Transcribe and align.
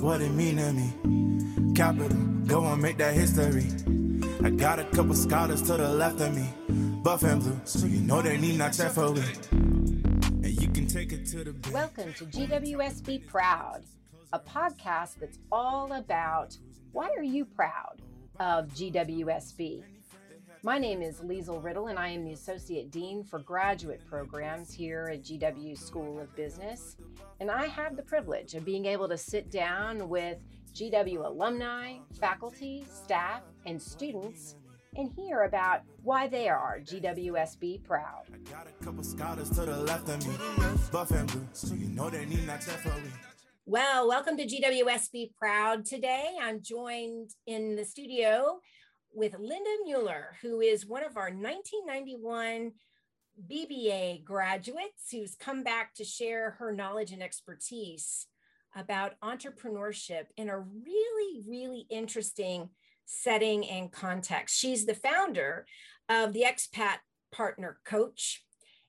what 0.00 0.20
it 0.20 0.30
mean 0.30 0.56
to 0.56 0.72
me. 0.72 1.74
Capital, 1.74 2.16
go 2.46 2.64
and 2.64 2.80
make 2.80 2.96
that 2.98 3.14
history. 3.14 3.66
I 4.42 4.50
got 4.50 4.78
a 4.78 4.84
couple 4.84 5.14
scholars 5.14 5.62
to 5.62 5.76
the 5.76 5.88
left 5.88 6.20
of 6.20 6.34
me, 6.34 6.48
buff 7.02 7.22
and 7.22 7.42
blue, 7.42 7.60
so 7.64 7.86
you 7.86 8.00
know 8.00 8.22
they 8.22 8.38
need 8.38 8.56
not 8.56 8.72
check 8.72 8.92
for 8.92 9.14
it. 9.16 9.52
And 9.52 10.60
you 10.60 10.68
can 10.68 10.86
take 10.86 11.12
it 11.12 11.26
to 11.26 11.44
the 11.44 11.52
bank. 11.52 11.74
Welcome 11.74 12.14
to 12.14 12.24
GWSB 12.24 13.26
Proud, 13.26 13.84
a 14.32 14.38
podcast 14.38 15.16
that's 15.20 15.38
all 15.52 15.92
about 15.92 16.56
why 16.92 17.10
are 17.16 17.22
you 17.22 17.44
proud 17.44 18.00
of 18.38 18.68
GWSB? 18.68 19.82
My 20.62 20.76
name 20.76 21.00
is 21.00 21.20
Liesl 21.22 21.64
Riddle, 21.64 21.86
and 21.86 21.98
I 21.98 22.08
am 22.08 22.22
the 22.22 22.34
Associate 22.34 22.90
Dean 22.90 23.24
for 23.24 23.38
Graduate 23.38 24.06
Programs 24.06 24.74
here 24.74 25.08
at 25.10 25.22
GW 25.22 25.78
School 25.78 26.20
of 26.20 26.36
Business. 26.36 26.96
And 27.40 27.50
I 27.50 27.64
have 27.64 27.96
the 27.96 28.02
privilege 28.02 28.52
of 28.52 28.62
being 28.62 28.84
able 28.84 29.08
to 29.08 29.16
sit 29.16 29.50
down 29.50 30.10
with 30.10 30.36
GW 30.74 31.24
alumni, 31.24 31.94
faculty, 32.20 32.84
staff, 32.92 33.40
and 33.64 33.80
students 33.80 34.56
and 34.96 35.10
hear 35.16 35.44
about 35.44 35.80
why 36.02 36.28
they 36.28 36.50
are 36.50 36.80
GWSB 36.84 37.82
proud. 37.84 38.24
I 38.30 38.50
got 38.50 38.66
a 38.66 38.84
couple 38.84 39.02
scholars 39.02 39.48
to 39.50 39.62
the 39.62 39.78
left 39.78 40.10
of 40.10 40.26
me, 40.26 40.34
buff 40.92 41.10
and 41.12 41.26
blue, 41.32 41.48
so 41.54 41.74
you 41.74 41.88
know 41.88 42.10
they 42.10 42.26
need 42.26 42.46
not 42.46 42.62
for 42.62 42.90
it. 42.90 43.04
Well, 43.64 44.08
welcome 44.08 44.36
to 44.36 44.44
GWSB 44.44 45.30
Proud. 45.38 45.86
Today 45.86 46.34
I'm 46.42 46.60
joined 46.60 47.30
in 47.46 47.76
the 47.76 47.84
studio 47.84 48.58
with 49.12 49.38
Linda 49.38 49.70
Mueller, 49.84 50.36
who 50.42 50.60
is 50.60 50.86
one 50.86 51.04
of 51.04 51.16
our 51.16 51.30
1991 51.30 52.72
BBA 53.50 54.24
graduates 54.24 55.10
who's 55.10 55.34
come 55.34 55.62
back 55.62 55.94
to 55.94 56.04
share 56.04 56.52
her 56.52 56.72
knowledge 56.72 57.12
and 57.12 57.22
expertise 57.22 58.26
about 58.76 59.18
entrepreneurship 59.22 60.24
in 60.36 60.48
a 60.48 60.58
really, 60.58 61.42
really 61.46 61.86
interesting 61.90 62.70
setting 63.06 63.68
and 63.68 63.90
context. 63.90 64.58
She's 64.58 64.86
the 64.86 64.94
founder 64.94 65.66
of 66.08 66.32
the 66.32 66.44
Expat 66.44 66.98
Partner 67.32 67.78
Coach. 67.84 68.44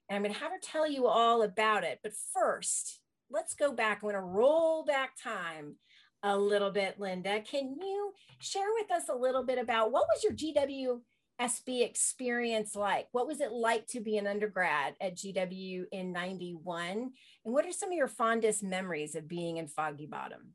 And 0.08 0.16
I'm 0.16 0.24
going 0.24 0.34
to 0.34 0.40
have 0.40 0.52
her 0.52 0.60
tell 0.62 0.90
you 0.90 1.08
all 1.08 1.42
about 1.42 1.84
it. 1.84 2.00
But 2.04 2.14
first, 2.34 3.00
let's 3.30 3.56
go 3.56 3.72
back. 3.72 3.98
I'm 3.98 4.10
going 4.10 4.16
to 4.16 4.22
roll 4.22 4.84
back 4.84 5.12
time 5.22 5.76
a 6.24 6.38
little 6.38 6.72
bit, 6.72 7.00
Linda. 7.00 7.42
Can 7.42 7.76
you 7.80 8.14
share 8.40 8.68
with 8.80 8.92
us 8.92 9.10
a 9.10 9.16
little 9.16 9.44
bit 9.44 9.58
about 9.58 9.92
what 9.92 10.06
was 10.08 10.24
your 10.24 10.34
GWSB 10.34 11.84
experience 11.84 12.76
like? 12.76 13.08
What 13.12 13.28
was 13.28 13.42
it 13.42 13.52
like 13.52 13.88
to 13.88 14.00
be 14.00 14.18
an 14.18 14.28
undergrad 14.28 14.96
at 15.02 15.16
GW 15.16 15.86
in 15.92 16.12
91? 16.12 17.12
And 17.46 17.54
what 17.54 17.66
are 17.66 17.72
some 17.72 17.90
of 17.90 17.96
your 17.96 18.08
fondest 18.08 18.64
memories 18.64 19.16
of 19.16 19.28
being 19.28 19.58
in 19.58 19.68
Foggy 19.68 20.06
Bottom? 20.06 20.54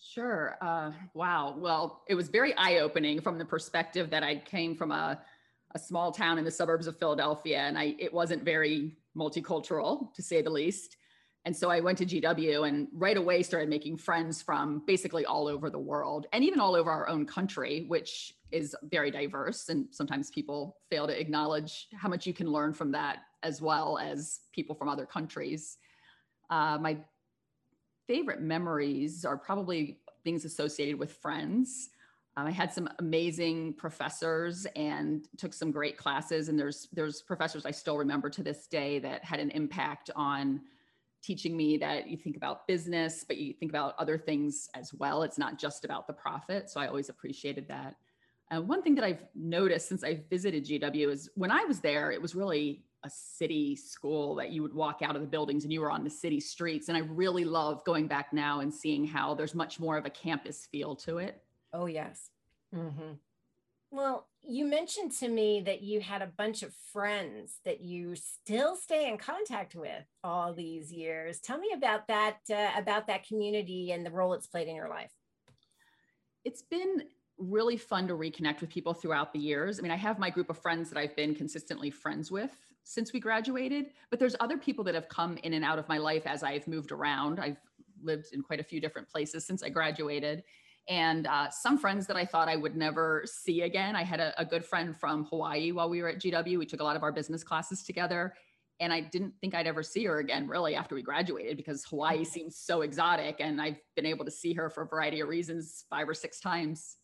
Sure. 0.00 0.56
Uh, 0.60 0.92
wow. 1.14 1.54
Well, 1.56 2.02
it 2.08 2.14
was 2.14 2.28
very 2.28 2.54
eye 2.56 2.78
opening 2.78 3.20
from 3.20 3.38
the 3.38 3.44
perspective 3.44 4.10
that 4.10 4.22
I 4.22 4.36
came 4.36 4.76
from 4.76 4.90
a, 4.90 5.20
a 5.74 5.78
small 5.78 6.12
town 6.12 6.38
in 6.38 6.44
the 6.44 6.50
suburbs 6.50 6.86
of 6.86 6.98
Philadelphia, 6.98 7.58
and 7.58 7.78
I, 7.78 7.94
it 7.98 8.12
wasn't 8.12 8.42
very 8.42 8.96
multicultural, 9.16 10.12
to 10.14 10.22
say 10.22 10.42
the 10.42 10.50
least. 10.50 10.96
And 11.44 11.56
so 11.56 11.70
I 11.70 11.80
went 11.80 11.98
to 11.98 12.06
GW 12.06 12.68
and 12.68 12.86
right 12.92 13.16
away 13.16 13.42
started 13.42 13.68
making 13.68 13.96
friends 13.96 14.40
from 14.40 14.82
basically 14.86 15.24
all 15.24 15.48
over 15.48 15.70
the 15.70 15.78
world 15.78 16.26
and 16.32 16.44
even 16.44 16.60
all 16.60 16.76
over 16.76 16.90
our 16.90 17.08
own 17.08 17.26
country, 17.26 17.84
which 17.88 18.34
is 18.52 18.76
very 18.84 19.10
diverse. 19.10 19.68
And 19.68 19.86
sometimes 19.90 20.30
people 20.30 20.76
fail 20.88 21.06
to 21.08 21.20
acknowledge 21.20 21.88
how 21.94 22.08
much 22.08 22.26
you 22.26 22.32
can 22.32 22.46
learn 22.46 22.72
from 22.72 22.92
that 22.92 23.18
as 23.42 23.60
well 23.60 23.98
as 23.98 24.40
people 24.52 24.76
from 24.76 24.88
other 24.88 25.06
countries. 25.06 25.78
Uh, 26.48 26.78
my 26.80 26.98
favorite 28.06 28.40
memories 28.40 29.24
are 29.24 29.36
probably 29.36 29.98
things 30.22 30.44
associated 30.44 30.96
with 30.96 31.12
friends. 31.12 31.90
Um, 32.36 32.46
I 32.46 32.50
had 32.50 32.72
some 32.72 32.88
amazing 32.98 33.74
professors 33.74 34.66
and 34.76 35.26
took 35.36 35.52
some 35.52 35.70
great 35.70 35.96
classes. 35.96 36.48
And 36.48 36.58
there's 36.58 36.88
there's 36.92 37.20
professors 37.20 37.66
I 37.66 37.72
still 37.72 37.98
remember 37.98 38.30
to 38.30 38.42
this 38.42 38.66
day 38.66 39.00
that 39.00 39.24
had 39.24 39.40
an 39.40 39.50
impact 39.50 40.10
on 40.14 40.60
teaching 41.22 41.56
me 41.56 41.76
that 41.78 42.08
you 42.08 42.16
think 42.16 42.36
about 42.36 42.66
business, 42.66 43.24
but 43.26 43.38
you 43.38 43.52
think 43.52 43.70
about 43.70 43.94
other 43.98 44.18
things 44.18 44.68
as 44.74 44.92
well. 44.94 45.22
It's 45.22 45.38
not 45.38 45.58
just 45.58 45.84
about 45.84 46.06
the 46.06 46.12
profit. 46.12 46.68
So 46.68 46.80
I 46.80 46.88
always 46.88 47.08
appreciated 47.08 47.68
that. 47.68 47.94
Uh, 48.50 48.60
one 48.60 48.82
thing 48.82 48.94
that 48.96 49.04
I've 49.04 49.24
noticed 49.34 49.88
since 49.88 50.04
I 50.04 50.20
visited 50.28 50.66
GW 50.66 51.10
is 51.10 51.30
when 51.36 51.50
I 51.50 51.64
was 51.64 51.80
there, 51.80 52.10
it 52.10 52.20
was 52.20 52.34
really 52.34 52.84
a 53.04 53.10
city 53.10 53.74
school 53.74 54.34
that 54.36 54.50
you 54.50 54.62
would 54.62 54.74
walk 54.74 55.00
out 55.02 55.16
of 55.16 55.22
the 55.22 55.28
buildings 55.28 55.64
and 55.64 55.72
you 55.72 55.80
were 55.80 55.90
on 55.90 56.04
the 56.04 56.10
city 56.10 56.38
streets. 56.38 56.88
And 56.88 56.96
I 56.96 57.00
really 57.00 57.44
love 57.44 57.84
going 57.84 58.06
back 58.06 58.32
now 58.32 58.60
and 58.60 58.72
seeing 58.72 59.06
how 59.06 59.34
there's 59.34 59.54
much 59.54 59.80
more 59.80 59.96
of 59.96 60.06
a 60.06 60.10
campus 60.10 60.66
feel 60.70 60.94
to 60.96 61.18
it. 61.18 61.42
Oh, 61.72 61.86
yes. 61.86 62.30
Mm-hmm. 62.74 63.12
Well, 63.92 64.26
you 64.42 64.64
mentioned 64.64 65.12
to 65.20 65.28
me 65.28 65.60
that 65.66 65.82
you 65.82 66.00
had 66.00 66.22
a 66.22 66.26
bunch 66.26 66.62
of 66.62 66.72
friends 66.92 67.58
that 67.66 67.82
you 67.82 68.16
still 68.16 68.74
stay 68.74 69.06
in 69.06 69.18
contact 69.18 69.74
with 69.74 70.04
all 70.24 70.54
these 70.54 70.90
years. 70.90 71.40
Tell 71.40 71.58
me 71.58 71.72
about 71.76 72.08
that 72.08 72.38
uh, 72.50 72.70
about 72.74 73.06
that 73.08 73.28
community 73.28 73.92
and 73.92 74.04
the 74.04 74.10
role 74.10 74.32
it's 74.32 74.46
played 74.46 74.66
in 74.66 74.74
your 74.74 74.88
life. 74.88 75.12
It's 76.42 76.62
been 76.62 77.02
really 77.36 77.76
fun 77.76 78.08
to 78.08 78.14
reconnect 78.14 78.62
with 78.62 78.70
people 78.70 78.94
throughout 78.94 79.30
the 79.34 79.38
years. 79.38 79.78
I 79.78 79.82
mean, 79.82 79.92
I 79.92 79.96
have 79.96 80.18
my 80.18 80.30
group 80.30 80.48
of 80.48 80.56
friends 80.56 80.88
that 80.88 80.98
I've 80.98 81.14
been 81.14 81.34
consistently 81.34 81.90
friends 81.90 82.30
with 82.30 82.56
since 82.84 83.12
we 83.12 83.20
graduated, 83.20 83.90
but 84.08 84.18
there's 84.18 84.36
other 84.40 84.56
people 84.56 84.84
that 84.84 84.94
have 84.94 85.08
come 85.10 85.36
in 85.42 85.52
and 85.52 85.64
out 85.66 85.78
of 85.78 85.86
my 85.86 85.98
life 85.98 86.22
as 86.24 86.42
I've 86.42 86.66
moved 86.66 86.92
around. 86.92 87.40
I've 87.40 87.60
lived 88.02 88.28
in 88.32 88.40
quite 88.40 88.58
a 88.58 88.64
few 88.64 88.80
different 88.80 89.10
places 89.10 89.44
since 89.44 89.62
I 89.62 89.68
graduated 89.68 90.44
and 90.88 91.26
uh, 91.26 91.48
some 91.50 91.78
friends 91.78 92.06
that 92.08 92.16
I 92.16 92.24
thought 92.24 92.48
I 92.48 92.56
would 92.56 92.76
never 92.76 93.22
see 93.24 93.62
again. 93.62 93.94
I 93.94 94.02
had 94.02 94.20
a, 94.20 94.40
a, 94.40 94.44
good 94.44 94.64
friend 94.64 94.96
from 94.96 95.24
Hawaii 95.26 95.70
while 95.70 95.88
we 95.88 96.02
were 96.02 96.08
at 96.08 96.18
GW. 96.18 96.58
We 96.58 96.66
took 96.66 96.80
a 96.80 96.84
lot 96.84 96.96
of 96.96 97.02
our 97.02 97.12
business 97.12 97.44
classes 97.44 97.84
together. 97.84 98.34
And 98.80 98.92
I 98.92 99.00
didn't 99.00 99.34
think 99.40 99.54
I'd 99.54 99.68
ever 99.68 99.84
see 99.84 100.04
her 100.06 100.18
again, 100.18 100.48
really, 100.48 100.74
after 100.74 100.96
we 100.96 101.02
graduated, 101.02 101.56
because 101.56 101.84
Hawaii 101.84 102.24
seems 102.24 102.56
so 102.56 102.82
exotic. 102.82 103.36
And 103.38 103.62
I've 103.62 103.76
been 103.94 104.06
able 104.06 104.24
to 104.24 104.30
see 104.30 104.54
her 104.54 104.70
for 104.70 104.82
a 104.82 104.86
variety 104.86 105.20
of 105.20 105.28
reasons 105.28 105.84
five 105.88 106.08
or 106.08 106.14
six 106.14 106.40
times. 106.40 106.96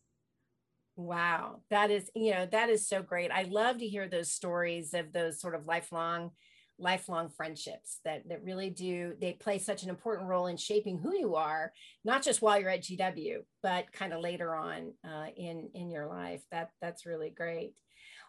Wow. 0.97 1.61
That 1.69 1.89
is, 1.89 2.11
you 2.13 2.31
know, 2.31 2.45
that 2.47 2.67
is 2.69 2.85
so 2.85 3.01
great. 3.01 3.31
I 3.31 3.43
love 3.43 3.77
to 3.77 3.87
hear 3.87 4.09
those 4.09 4.29
stories 4.29 4.93
of 4.93 5.13
those 5.13 5.39
sort 5.39 5.55
of 5.55 5.65
lifelong 5.65 6.31
lifelong 6.79 7.29
friendships 7.29 7.99
that 8.05 8.27
that 8.29 8.43
really 8.43 8.69
do 8.69 9.13
they 9.19 9.33
play 9.33 9.59
such 9.59 9.83
an 9.83 9.89
important 9.89 10.27
role 10.29 10.47
in 10.47 10.57
shaping 10.57 10.97
who 10.97 11.13
you 11.15 11.35
are 11.35 11.71
not 12.05 12.23
just 12.23 12.41
while 12.41 12.59
you're 12.59 12.69
at 12.69 12.83
gw 12.83 13.37
but 13.61 13.91
kind 13.91 14.13
of 14.13 14.21
later 14.21 14.55
on 14.55 14.93
uh, 15.03 15.27
in 15.35 15.69
in 15.73 15.89
your 15.89 16.07
life. 16.07 16.43
That 16.51 16.69
that's 16.81 17.05
really 17.05 17.29
great. 17.29 17.73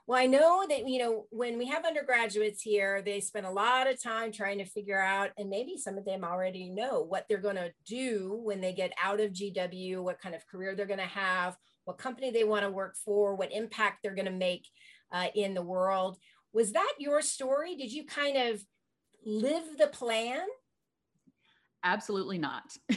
Well 0.07 0.21
i 0.21 0.27
know 0.27 0.65
that 0.69 0.89
you 0.89 0.99
know 0.99 1.27
when 1.31 1.57
we 1.59 1.67
have 1.67 1.85
undergraduates 1.85 2.63
here 2.63 3.03
they 3.03 3.21
spend 3.21 3.47
a 3.47 3.51
lot 3.51 3.89
of 3.89 4.03
time 4.03 4.33
trying 4.33 4.59
to 4.59 4.65
figure 4.65 5.01
out 5.01 5.31
and 5.39 5.49
maybe 5.49 5.77
some 5.77 5.99
of 5.99 6.05
them 6.05 6.25
already 6.25 6.69
know 6.69 7.03
what 7.03 7.27
they're 7.29 7.39
going 7.39 7.57
to 7.57 7.73
do 7.87 8.41
when 8.43 8.61
they 8.61 8.73
get 8.73 8.93
out 9.01 9.21
of 9.21 9.33
gw 9.33 10.03
what 10.03 10.21
kind 10.21 10.35
of 10.35 10.47
career 10.47 10.75
they're 10.75 10.87
going 10.87 10.99
to 10.99 11.05
have 11.05 11.57
what 11.85 11.99
company 11.99 12.31
they 12.31 12.45
want 12.45 12.65
to 12.65 12.71
work 12.71 12.97
for 13.05 13.37
what 13.37 13.53
impact 13.53 13.99
they're 14.03 14.15
going 14.15 14.25
to 14.25 14.33
make 14.33 14.67
uh, 15.13 15.27
in 15.35 15.55
the 15.55 15.63
world 15.63 16.17
was 16.53 16.73
that 16.73 16.93
your 16.99 17.23
story? 17.23 17.77
Did 17.77 17.93
you 17.93 18.05
kind 18.05 18.37
of 18.37 18.65
live 19.25 19.79
the 19.79 19.87
plan? 19.87 20.41
Absolutely 21.83 22.39
not. 22.39 22.65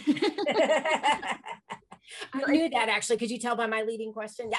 I 2.33 2.43
knew 2.47 2.69
that 2.69 2.89
actually. 2.89 3.17
Could 3.17 3.31
you 3.31 3.39
tell 3.39 3.55
by 3.55 3.67
my 3.67 3.81
leading 3.83 4.11
question? 4.11 4.51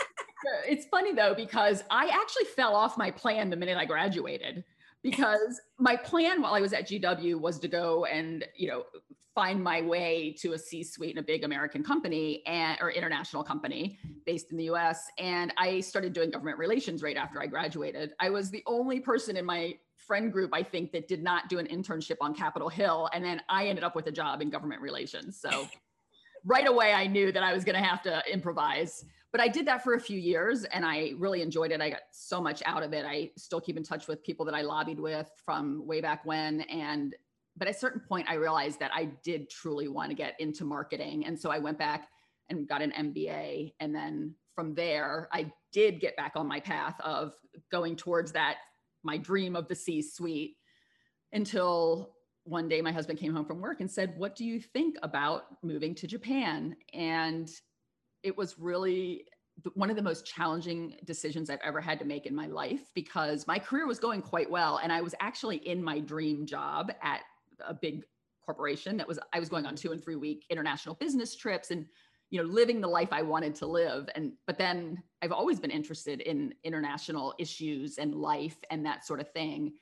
it's 0.66 0.86
funny 0.86 1.12
though, 1.12 1.34
because 1.34 1.84
I 1.90 2.08
actually 2.08 2.46
fell 2.56 2.74
off 2.74 2.96
my 2.96 3.10
plan 3.10 3.50
the 3.50 3.56
minute 3.56 3.76
I 3.76 3.84
graduated 3.84 4.64
because 5.02 5.60
my 5.78 5.96
plan 5.96 6.40
while 6.42 6.54
I 6.54 6.60
was 6.60 6.72
at 6.72 6.88
GW 6.88 7.40
was 7.40 7.58
to 7.60 7.68
go 7.68 8.04
and, 8.04 8.44
you 8.56 8.68
know, 8.68 8.84
find 9.38 9.62
my 9.62 9.80
way 9.80 10.34
to 10.36 10.54
a 10.54 10.58
C-suite 10.58 11.12
in 11.12 11.18
a 11.18 11.22
big 11.22 11.44
American 11.44 11.80
company 11.84 12.42
and 12.44 12.76
or 12.80 12.90
international 12.90 13.44
company 13.44 13.96
based 14.26 14.50
in 14.50 14.56
the 14.56 14.64
US. 14.64 15.12
And 15.16 15.54
I 15.56 15.78
started 15.78 16.12
doing 16.12 16.32
government 16.32 16.58
relations 16.58 17.04
right 17.04 17.16
after 17.16 17.40
I 17.40 17.46
graduated. 17.46 18.14
I 18.18 18.30
was 18.30 18.50
the 18.50 18.64
only 18.66 18.98
person 18.98 19.36
in 19.36 19.44
my 19.44 19.78
friend 19.96 20.32
group, 20.32 20.50
I 20.52 20.64
think, 20.64 20.90
that 20.90 21.06
did 21.06 21.22
not 21.22 21.48
do 21.48 21.60
an 21.60 21.68
internship 21.68 22.16
on 22.20 22.34
Capitol 22.34 22.68
Hill. 22.68 23.08
And 23.12 23.24
then 23.24 23.40
I 23.48 23.68
ended 23.68 23.84
up 23.84 23.94
with 23.94 24.08
a 24.08 24.10
job 24.10 24.42
in 24.42 24.50
government 24.50 24.82
relations. 24.82 25.40
So 25.40 25.68
right 26.44 26.66
away 26.66 26.92
I 26.92 27.06
knew 27.06 27.30
that 27.30 27.44
I 27.44 27.52
was 27.52 27.62
going 27.62 27.80
to 27.80 27.88
have 27.88 28.02
to 28.02 28.20
improvise. 28.28 29.04
But 29.30 29.40
I 29.40 29.46
did 29.46 29.68
that 29.68 29.84
for 29.84 29.94
a 29.94 30.00
few 30.00 30.18
years 30.18 30.64
and 30.64 30.84
I 30.84 31.12
really 31.16 31.42
enjoyed 31.42 31.70
it. 31.70 31.80
I 31.80 31.90
got 31.90 32.00
so 32.10 32.40
much 32.40 32.60
out 32.66 32.82
of 32.82 32.92
it. 32.92 33.04
I 33.06 33.30
still 33.36 33.60
keep 33.60 33.76
in 33.76 33.84
touch 33.84 34.08
with 34.08 34.20
people 34.24 34.44
that 34.46 34.54
I 34.56 34.62
lobbied 34.62 34.98
with 34.98 35.30
from 35.44 35.86
way 35.86 36.00
back 36.00 36.24
when. 36.24 36.62
And 36.62 37.14
but 37.58 37.68
at 37.68 37.74
a 37.74 37.78
certain 37.78 38.00
point 38.00 38.28
i 38.28 38.34
realized 38.34 38.78
that 38.78 38.90
i 38.94 39.04
did 39.22 39.48
truly 39.50 39.88
want 39.88 40.10
to 40.10 40.14
get 40.14 40.34
into 40.38 40.64
marketing 40.64 41.24
and 41.26 41.38
so 41.38 41.50
i 41.50 41.58
went 41.58 41.78
back 41.78 42.08
and 42.48 42.68
got 42.68 42.82
an 42.82 42.92
mba 42.98 43.72
and 43.80 43.94
then 43.94 44.34
from 44.54 44.74
there 44.74 45.28
i 45.32 45.50
did 45.72 46.00
get 46.00 46.16
back 46.16 46.32
on 46.36 46.46
my 46.46 46.60
path 46.60 46.98
of 47.00 47.32
going 47.70 47.96
towards 47.96 48.32
that 48.32 48.56
my 49.02 49.16
dream 49.16 49.54
of 49.54 49.68
the 49.68 49.74
c 49.74 50.02
suite 50.02 50.56
until 51.32 52.14
one 52.48 52.68
day 52.68 52.80
my 52.80 52.92
husband 52.92 53.18
came 53.18 53.34
home 53.34 53.44
from 53.44 53.60
work 53.60 53.80
and 53.80 53.90
said, 53.90 54.14
What 54.16 54.34
do 54.34 54.44
you 54.44 54.60
think 54.60 54.96
about 55.02 55.44
moving 55.62 55.94
to 55.96 56.06
Japan? 56.06 56.76
And 56.94 57.48
it 58.22 58.36
was 58.36 58.58
really 58.58 59.24
one 59.74 59.90
of 59.90 59.96
the 59.96 60.02
most 60.02 60.24
challenging 60.24 60.94
decisions 61.04 61.50
I've 61.50 61.58
ever 61.64 61.80
had 61.80 61.98
to 61.98 62.04
make 62.04 62.26
in 62.26 62.34
my 62.34 62.46
life 62.46 62.90
because 62.94 63.46
my 63.46 63.58
career 63.58 63.86
was 63.86 63.98
going 63.98 64.22
quite 64.22 64.50
well. 64.50 64.80
And 64.82 64.92
I 64.92 65.00
was 65.00 65.14
actually 65.20 65.56
in 65.56 65.82
my 65.82 65.98
dream 65.98 66.46
job 66.46 66.92
at 67.02 67.22
a 67.66 67.74
big 67.74 68.04
corporation 68.44 68.96
that 68.96 69.06
was, 69.06 69.18
I 69.32 69.40
was 69.40 69.48
going 69.48 69.66
on 69.66 69.76
two 69.76 69.92
and 69.92 70.02
three 70.02 70.16
week 70.16 70.46
international 70.50 70.94
business 70.94 71.36
trips 71.36 71.70
and, 71.70 71.86
you 72.30 72.42
know, 72.42 72.48
living 72.48 72.80
the 72.80 72.88
life 72.88 73.08
I 73.12 73.22
wanted 73.22 73.54
to 73.56 73.66
live. 73.66 74.08
And, 74.14 74.32
but 74.46 74.58
then 74.58 75.02
I've 75.22 75.32
always 75.32 75.60
been 75.60 75.70
interested 75.70 76.20
in 76.20 76.54
international 76.64 77.34
issues 77.38 77.98
and 77.98 78.14
life 78.14 78.56
and 78.70 78.84
that 78.86 79.06
sort 79.06 79.20
of 79.20 79.30
thing. 79.32 79.74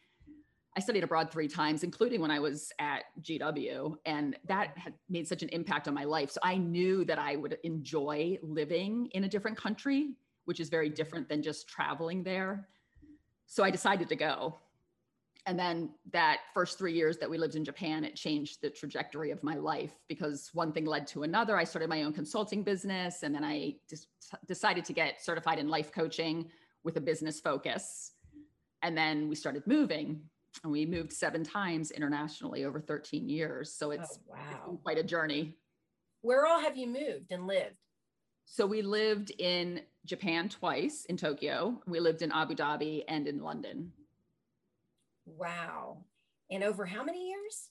I 0.76 0.81
studied 0.81 1.05
abroad 1.05 1.31
three 1.31 1.49
times, 1.49 1.84
including 1.84 2.20
when 2.20 2.31
I 2.31 2.38
was 2.38 2.70
at 2.78 3.05
GW, 3.23 3.96
and 4.05 4.37
that 4.46 4.76
had 4.76 4.93
made 5.08 5.26
such 5.26 5.43
an 5.43 5.49
impact 5.49 5.88
on 5.88 5.94
my 5.94 6.05
life. 6.05 6.31
So 6.31 6.40
I 6.43 6.58
knew 6.58 7.02
that 7.06 7.19
I 7.19 7.37
would 7.37 7.56
enjoy 7.64 8.37
living 8.43 9.08
in 9.12 9.25
a 9.25 9.28
different 9.28 9.56
country, 9.56 10.11
which 10.44 10.61
is 10.61 10.69
very 10.69 10.90
different 10.90 11.31
than 11.31 11.43
just 11.43 11.67
traveling 11.67 12.23
there. 12.23 12.69
So 13.46 13.64
I 13.64 13.70
decided 13.70 14.08
to 14.11 14.17
go. 14.17 14.58
And 15.46 15.56
then 15.56 15.90
that 16.12 16.40
first 16.52 16.76
three 16.76 16.93
years 16.93 17.19
that 17.19 17.31
we 17.31 17.38
lived 17.38 17.54
in 17.54 17.64
Japan, 17.64 18.04
it 18.04 18.16
changed 18.16 18.60
the 18.60 18.69
trajectory 18.69 19.31
of 19.31 19.44
my 19.44 19.54
life 19.54 19.93
because 20.08 20.50
one 20.52 20.72
thing 20.72 20.84
led 20.84 21.06
to 21.08 21.22
another. 21.22 21.56
I 21.56 21.62
started 21.62 21.88
my 21.88 22.02
own 22.02 22.12
consulting 22.12 22.64
business, 22.64 23.22
and 23.22 23.32
then 23.32 23.44
I 23.44 23.76
just 23.88 24.08
decided 24.48 24.84
to 24.87 24.93
get 24.93 25.25
certified 25.25 25.60
in 25.60 25.69
life 25.69 25.93
coaching 25.93 26.50
with 26.82 26.96
a 26.96 27.00
business 27.00 27.38
focus. 27.38 28.12
And 28.82 28.98
then 28.98 29.28
we 29.28 29.37
started 29.37 29.64
moving 29.66 30.20
and 30.62 30.72
we 30.72 30.84
moved 30.84 31.12
seven 31.12 31.44
times 31.44 31.90
internationally 31.90 32.64
over 32.64 32.81
13 32.81 33.28
years. 33.28 33.72
So 33.72 33.90
it's, 33.90 34.19
oh, 34.19 34.34
wow. 34.34 34.72
It's 34.72 34.82
quite 34.82 34.99
a 34.99 35.02
journey. 35.02 35.56
Where 36.22 36.46
all 36.46 36.60
have 36.60 36.76
you 36.76 36.87
moved 36.87 37.31
and 37.31 37.46
lived? 37.46 37.76
So 38.46 38.66
we 38.66 38.82
lived 38.82 39.32
in 39.38 39.82
Japan 40.04 40.49
twice 40.49 41.04
in 41.08 41.16
Tokyo. 41.16 41.81
We 41.87 42.00
lived 42.00 42.22
in 42.22 42.32
Abu 42.32 42.54
Dhabi 42.54 43.04
and 43.08 43.26
in 43.26 43.40
London. 43.40 43.92
Wow. 45.26 46.05
And 46.50 46.62
over 46.62 46.87
how 46.87 47.02
many 47.05 47.28
years? 47.28 47.70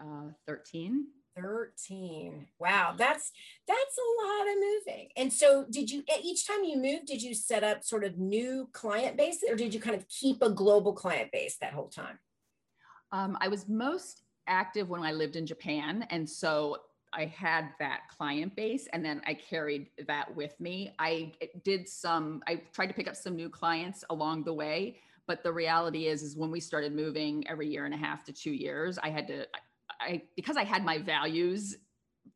Uh, 0.00 0.32
13. 0.46 1.06
13 1.36 2.46
wow 2.58 2.94
that's 2.96 3.32
that's 3.66 3.98
a 3.98 4.26
lot 4.26 4.48
of 4.48 4.54
moving 4.56 5.08
and 5.16 5.32
so 5.32 5.64
did 5.70 5.90
you 5.90 6.02
each 6.22 6.46
time 6.46 6.64
you 6.64 6.76
moved 6.76 7.06
did 7.06 7.22
you 7.22 7.34
set 7.34 7.64
up 7.64 7.82
sort 7.82 8.04
of 8.04 8.18
new 8.18 8.68
client 8.72 9.16
base 9.16 9.42
or 9.48 9.56
did 9.56 9.72
you 9.72 9.80
kind 9.80 9.96
of 9.96 10.06
keep 10.08 10.42
a 10.42 10.50
global 10.50 10.92
client 10.92 11.30
base 11.32 11.56
that 11.56 11.72
whole 11.72 11.88
time 11.88 12.18
um, 13.12 13.36
i 13.40 13.48
was 13.48 13.68
most 13.68 14.22
active 14.46 14.88
when 14.88 15.02
i 15.02 15.12
lived 15.12 15.36
in 15.36 15.46
japan 15.46 16.06
and 16.10 16.28
so 16.28 16.76
i 17.14 17.24
had 17.24 17.68
that 17.78 18.00
client 18.14 18.54
base 18.54 18.86
and 18.92 19.04
then 19.04 19.22
i 19.26 19.32
carried 19.32 19.88
that 20.06 20.34
with 20.36 20.58
me 20.60 20.92
i 20.98 21.32
did 21.64 21.88
some 21.88 22.42
i 22.46 22.60
tried 22.74 22.88
to 22.88 22.94
pick 22.94 23.08
up 23.08 23.16
some 23.16 23.36
new 23.36 23.48
clients 23.48 24.04
along 24.10 24.44
the 24.44 24.52
way 24.52 24.96
but 25.32 25.42
the 25.42 25.52
reality 25.52 26.06
is 26.06 26.22
is 26.22 26.36
when 26.36 26.50
we 26.50 26.60
started 26.60 26.94
moving 26.94 27.42
every 27.48 27.66
year 27.66 27.86
and 27.86 27.94
a 27.94 27.96
half 27.96 28.22
to 28.22 28.32
two 28.32 28.52
years 28.52 28.98
i 29.02 29.08
had 29.08 29.26
to 29.26 29.46
I 30.02 30.22
because 30.36 30.56
I 30.56 30.64
had 30.64 30.84
my 30.84 30.98
values 30.98 31.76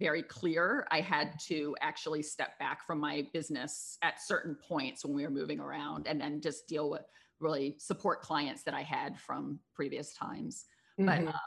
very 0.01 0.23
clear, 0.23 0.87
I 0.91 1.01
had 1.01 1.39
to 1.47 1.77
actually 1.81 2.23
step 2.23 2.59
back 2.59 2.85
from 2.85 2.99
my 2.99 3.27
business 3.33 3.99
at 4.03 4.21
certain 4.21 4.57
points 4.57 5.05
when 5.05 5.15
we 5.15 5.23
were 5.23 5.31
moving 5.31 5.61
around 5.61 6.07
and 6.07 6.21
then 6.21 6.41
just 6.41 6.67
deal 6.67 6.91
with 6.91 7.03
really 7.39 7.77
support 7.79 8.21
clients 8.21 8.63
that 8.65 8.75
I 8.75 8.83
had 8.83 9.19
from 9.19 9.61
previous 9.75 10.13
times. 10.15 10.65
Mm-hmm. 10.99 11.25
But 11.25 11.35
uh, 11.35 11.39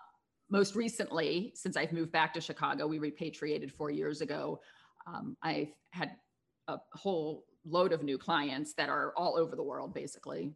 most 0.50 0.76
recently, 0.76 1.52
since 1.54 1.76
I've 1.76 1.92
moved 1.92 2.12
back 2.12 2.34
to 2.36 2.42
Chicago, 2.42 2.88
we 2.88 2.98
repatriated 2.98 3.74
four 3.74 3.92
years 3.92 4.22
ago. 4.22 4.62
Um, 5.06 5.36
I've 5.44 5.74
had 5.92 6.12
a 6.70 6.78
whole 6.94 7.44
load 7.66 7.92
of 7.92 8.04
new 8.04 8.18
clients 8.18 8.74
that 8.76 8.90
are 8.90 9.14
all 9.18 9.38
over 9.38 9.56
the 9.56 9.64
world, 9.64 9.94
basically. 9.94 10.54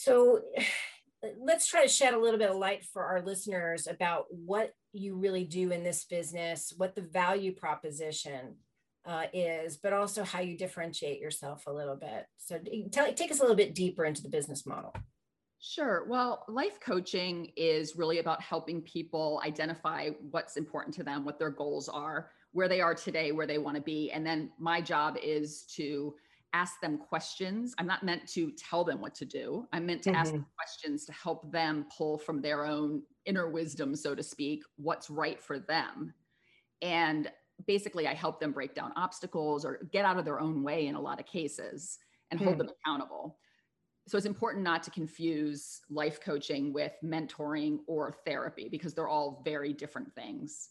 So, 0.00 0.40
let's 1.38 1.66
try 1.66 1.82
to 1.82 1.88
shed 1.88 2.14
a 2.14 2.18
little 2.18 2.38
bit 2.38 2.48
of 2.48 2.56
light 2.56 2.82
for 2.82 3.04
our 3.04 3.20
listeners 3.20 3.86
about 3.86 4.24
what 4.30 4.72
you 4.94 5.16
really 5.16 5.44
do 5.44 5.70
in 5.70 5.84
this 5.84 6.06
business, 6.06 6.72
what 6.74 6.94
the 6.94 7.02
value 7.02 7.54
proposition 7.54 8.56
uh, 9.04 9.24
is, 9.34 9.76
but 9.76 9.92
also 9.92 10.24
how 10.24 10.40
you 10.40 10.56
differentiate 10.56 11.20
yourself 11.20 11.64
a 11.66 11.72
little 11.72 11.96
bit. 11.96 12.24
So, 12.38 12.58
tell, 12.90 13.12
take 13.12 13.30
us 13.30 13.40
a 13.40 13.42
little 13.42 13.56
bit 13.56 13.74
deeper 13.74 14.06
into 14.06 14.22
the 14.22 14.30
business 14.30 14.64
model. 14.64 14.94
Sure. 15.58 16.06
Well, 16.08 16.46
life 16.48 16.80
coaching 16.80 17.52
is 17.54 17.94
really 17.94 18.20
about 18.20 18.40
helping 18.40 18.80
people 18.80 19.42
identify 19.44 20.08
what's 20.30 20.56
important 20.56 20.94
to 20.94 21.04
them, 21.04 21.26
what 21.26 21.38
their 21.38 21.50
goals 21.50 21.90
are, 21.90 22.30
where 22.52 22.68
they 22.68 22.80
are 22.80 22.94
today, 22.94 23.32
where 23.32 23.46
they 23.46 23.58
want 23.58 23.76
to 23.76 23.82
be. 23.82 24.10
And 24.10 24.24
then 24.24 24.50
my 24.58 24.80
job 24.80 25.18
is 25.22 25.64
to 25.76 26.14
ask 26.52 26.80
them 26.80 26.98
questions. 26.98 27.74
I'm 27.78 27.86
not 27.86 28.02
meant 28.02 28.26
to 28.28 28.50
tell 28.52 28.84
them 28.84 29.00
what 29.00 29.14
to 29.16 29.24
do. 29.24 29.66
I'm 29.72 29.86
meant 29.86 30.02
to 30.02 30.10
mm-hmm. 30.10 30.20
ask 30.20 30.34
questions 30.56 31.04
to 31.06 31.12
help 31.12 31.50
them 31.52 31.86
pull 31.96 32.18
from 32.18 32.40
their 32.40 32.64
own 32.64 33.02
inner 33.26 33.50
wisdom, 33.50 33.94
so 33.94 34.14
to 34.14 34.22
speak, 34.22 34.62
what's 34.76 35.10
right 35.10 35.40
for 35.40 35.58
them. 35.58 36.12
And 36.82 37.30
basically, 37.66 38.06
I 38.06 38.14
help 38.14 38.40
them 38.40 38.52
break 38.52 38.74
down 38.74 38.92
obstacles 38.96 39.64
or 39.64 39.88
get 39.92 40.04
out 40.04 40.18
of 40.18 40.24
their 40.24 40.40
own 40.40 40.62
way 40.62 40.86
in 40.86 40.94
a 40.94 41.00
lot 41.00 41.20
of 41.20 41.26
cases 41.26 41.98
and 42.30 42.40
hold 42.40 42.56
mm. 42.56 42.58
them 42.58 42.70
accountable. 42.84 43.38
So 44.08 44.16
it's 44.16 44.26
important 44.26 44.64
not 44.64 44.82
to 44.84 44.90
confuse 44.90 45.82
life 45.88 46.20
coaching 46.20 46.72
with 46.72 46.92
mentoring 47.04 47.78
or 47.86 48.14
therapy 48.24 48.68
because 48.68 48.94
they're 48.94 49.08
all 49.08 49.42
very 49.44 49.72
different 49.72 50.12
things. 50.14 50.68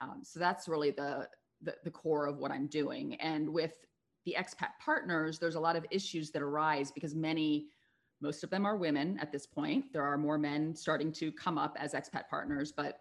Um, 0.00 0.20
so 0.22 0.40
that's 0.40 0.66
really 0.66 0.92
the, 0.92 1.28
the 1.62 1.74
the 1.84 1.90
core 1.90 2.26
of 2.26 2.38
what 2.38 2.50
I'm 2.50 2.68
doing. 2.68 3.16
And 3.16 3.50
with 3.50 3.74
the 4.30 4.36
expat 4.40 4.70
partners, 4.78 5.38
there's 5.38 5.56
a 5.56 5.60
lot 5.60 5.76
of 5.76 5.84
issues 5.90 6.30
that 6.30 6.42
arise 6.42 6.90
because 6.90 7.14
many, 7.14 7.66
most 8.20 8.44
of 8.44 8.50
them 8.50 8.64
are 8.64 8.76
women 8.76 9.18
at 9.20 9.32
this 9.32 9.46
point. 9.46 9.92
There 9.92 10.04
are 10.04 10.16
more 10.16 10.38
men 10.38 10.74
starting 10.74 11.12
to 11.12 11.32
come 11.32 11.58
up 11.58 11.76
as 11.78 11.94
expat 11.94 12.28
partners, 12.28 12.72
but 12.72 13.00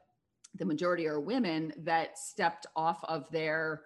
the 0.56 0.66
majority 0.66 1.08
are 1.08 1.20
women 1.20 1.74
that 1.78 2.18
stepped 2.18 2.66
off 2.76 3.04
of 3.04 3.30
their 3.32 3.84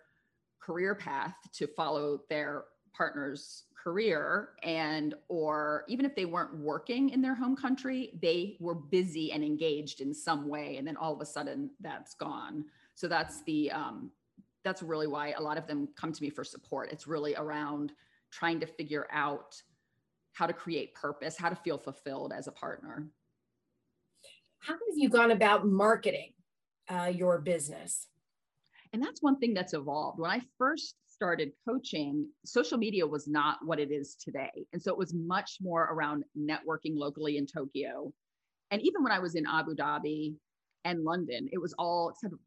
career 0.62 0.96
path 0.96 1.36
to 1.52 1.68
follow 1.68 2.22
their 2.30 2.66
partner's 2.96 3.66
career 3.76 4.50
and 4.64 5.14
or 5.28 5.84
even 5.90 6.06
if 6.06 6.16
they 6.16 6.24
weren't 6.24 6.56
working 6.58 7.10
in 7.10 7.22
their 7.22 7.36
home 7.36 7.54
country 7.54 8.18
they 8.22 8.56
were 8.62 8.76
busy 8.76 9.34
and 9.34 9.44
engaged 9.44 10.00
in 10.00 10.14
some 10.14 10.48
way 10.48 10.78
and 10.78 10.88
then 10.88 10.96
all 10.96 11.14
of 11.14 11.20
a 11.20 11.26
sudden 11.26 11.70
that's 11.82 12.14
gone 12.14 12.64
so 12.96 13.10
that's 13.10 13.44
the 13.44 13.70
um, 13.72 14.10
that's 14.64 14.82
really 14.82 15.08
why 15.08 15.32
a 15.32 15.42
lot 15.42 15.58
of 15.58 15.68
them 15.68 15.88
come 16.00 16.12
to 16.12 16.24
me 16.24 16.30
for 16.30 16.44
support. 16.44 16.92
It's 16.92 17.08
really 17.08 17.36
around 17.36 17.92
trying 18.32 18.60
to 18.62 18.66
figure 18.66 19.08
out 19.12 19.62
how 20.34 20.48
to 20.48 20.54
create 20.54 20.96
purpose, 20.96 21.38
how 21.38 21.50
to 21.50 21.56
feel 21.56 21.78
fulfilled 21.78 22.34
as 22.36 22.48
a 22.48 22.52
partner. 22.52 23.08
How 24.60 24.74
have 24.74 24.98
you 24.98 25.10
gone 25.10 25.32
about 25.32 25.68
marketing 25.68 26.34
uh, 26.90 27.12
your 27.14 27.40
business? 27.40 28.08
And 28.94 29.02
that's 29.02 29.22
one 29.22 29.38
thing 29.40 29.54
that's 29.54 29.74
evolved. 29.74 30.20
When 30.20 30.32
I 30.32 30.42
first 30.58 30.96
started 31.08 31.52
coaching, 31.68 32.28
social 32.46 32.78
media 32.78 33.06
was 33.06 33.28
not 33.28 33.58
what 33.64 33.80
it 33.80 33.92
is 33.92 34.16
today. 34.16 34.66
And 34.72 34.82
so 34.82 34.92
it 34.92 34.98
was 34.98 35.14
much 35.14 35.58
more 35.62 35.84
around 35.92 36.24
networking 36.38 36.96
locally 36.96 37.38
in 37.38 37.46
Tokyo. 37.46 38.12
And 38.72 38.82
even 38.82 39.04
when 39.04 39.12
I 39.12 39.20
was 39.20 39.36
in 39.36 39.46
Abu 39.46 39.76
Dhabi 39.76 40.36
and 40.86 41.04
London, 41.04 41.50
it 41.52 41.60
was 41.60 41.74
all 41.78 42.14
sort 42.20 42.34
of 42.34 42.40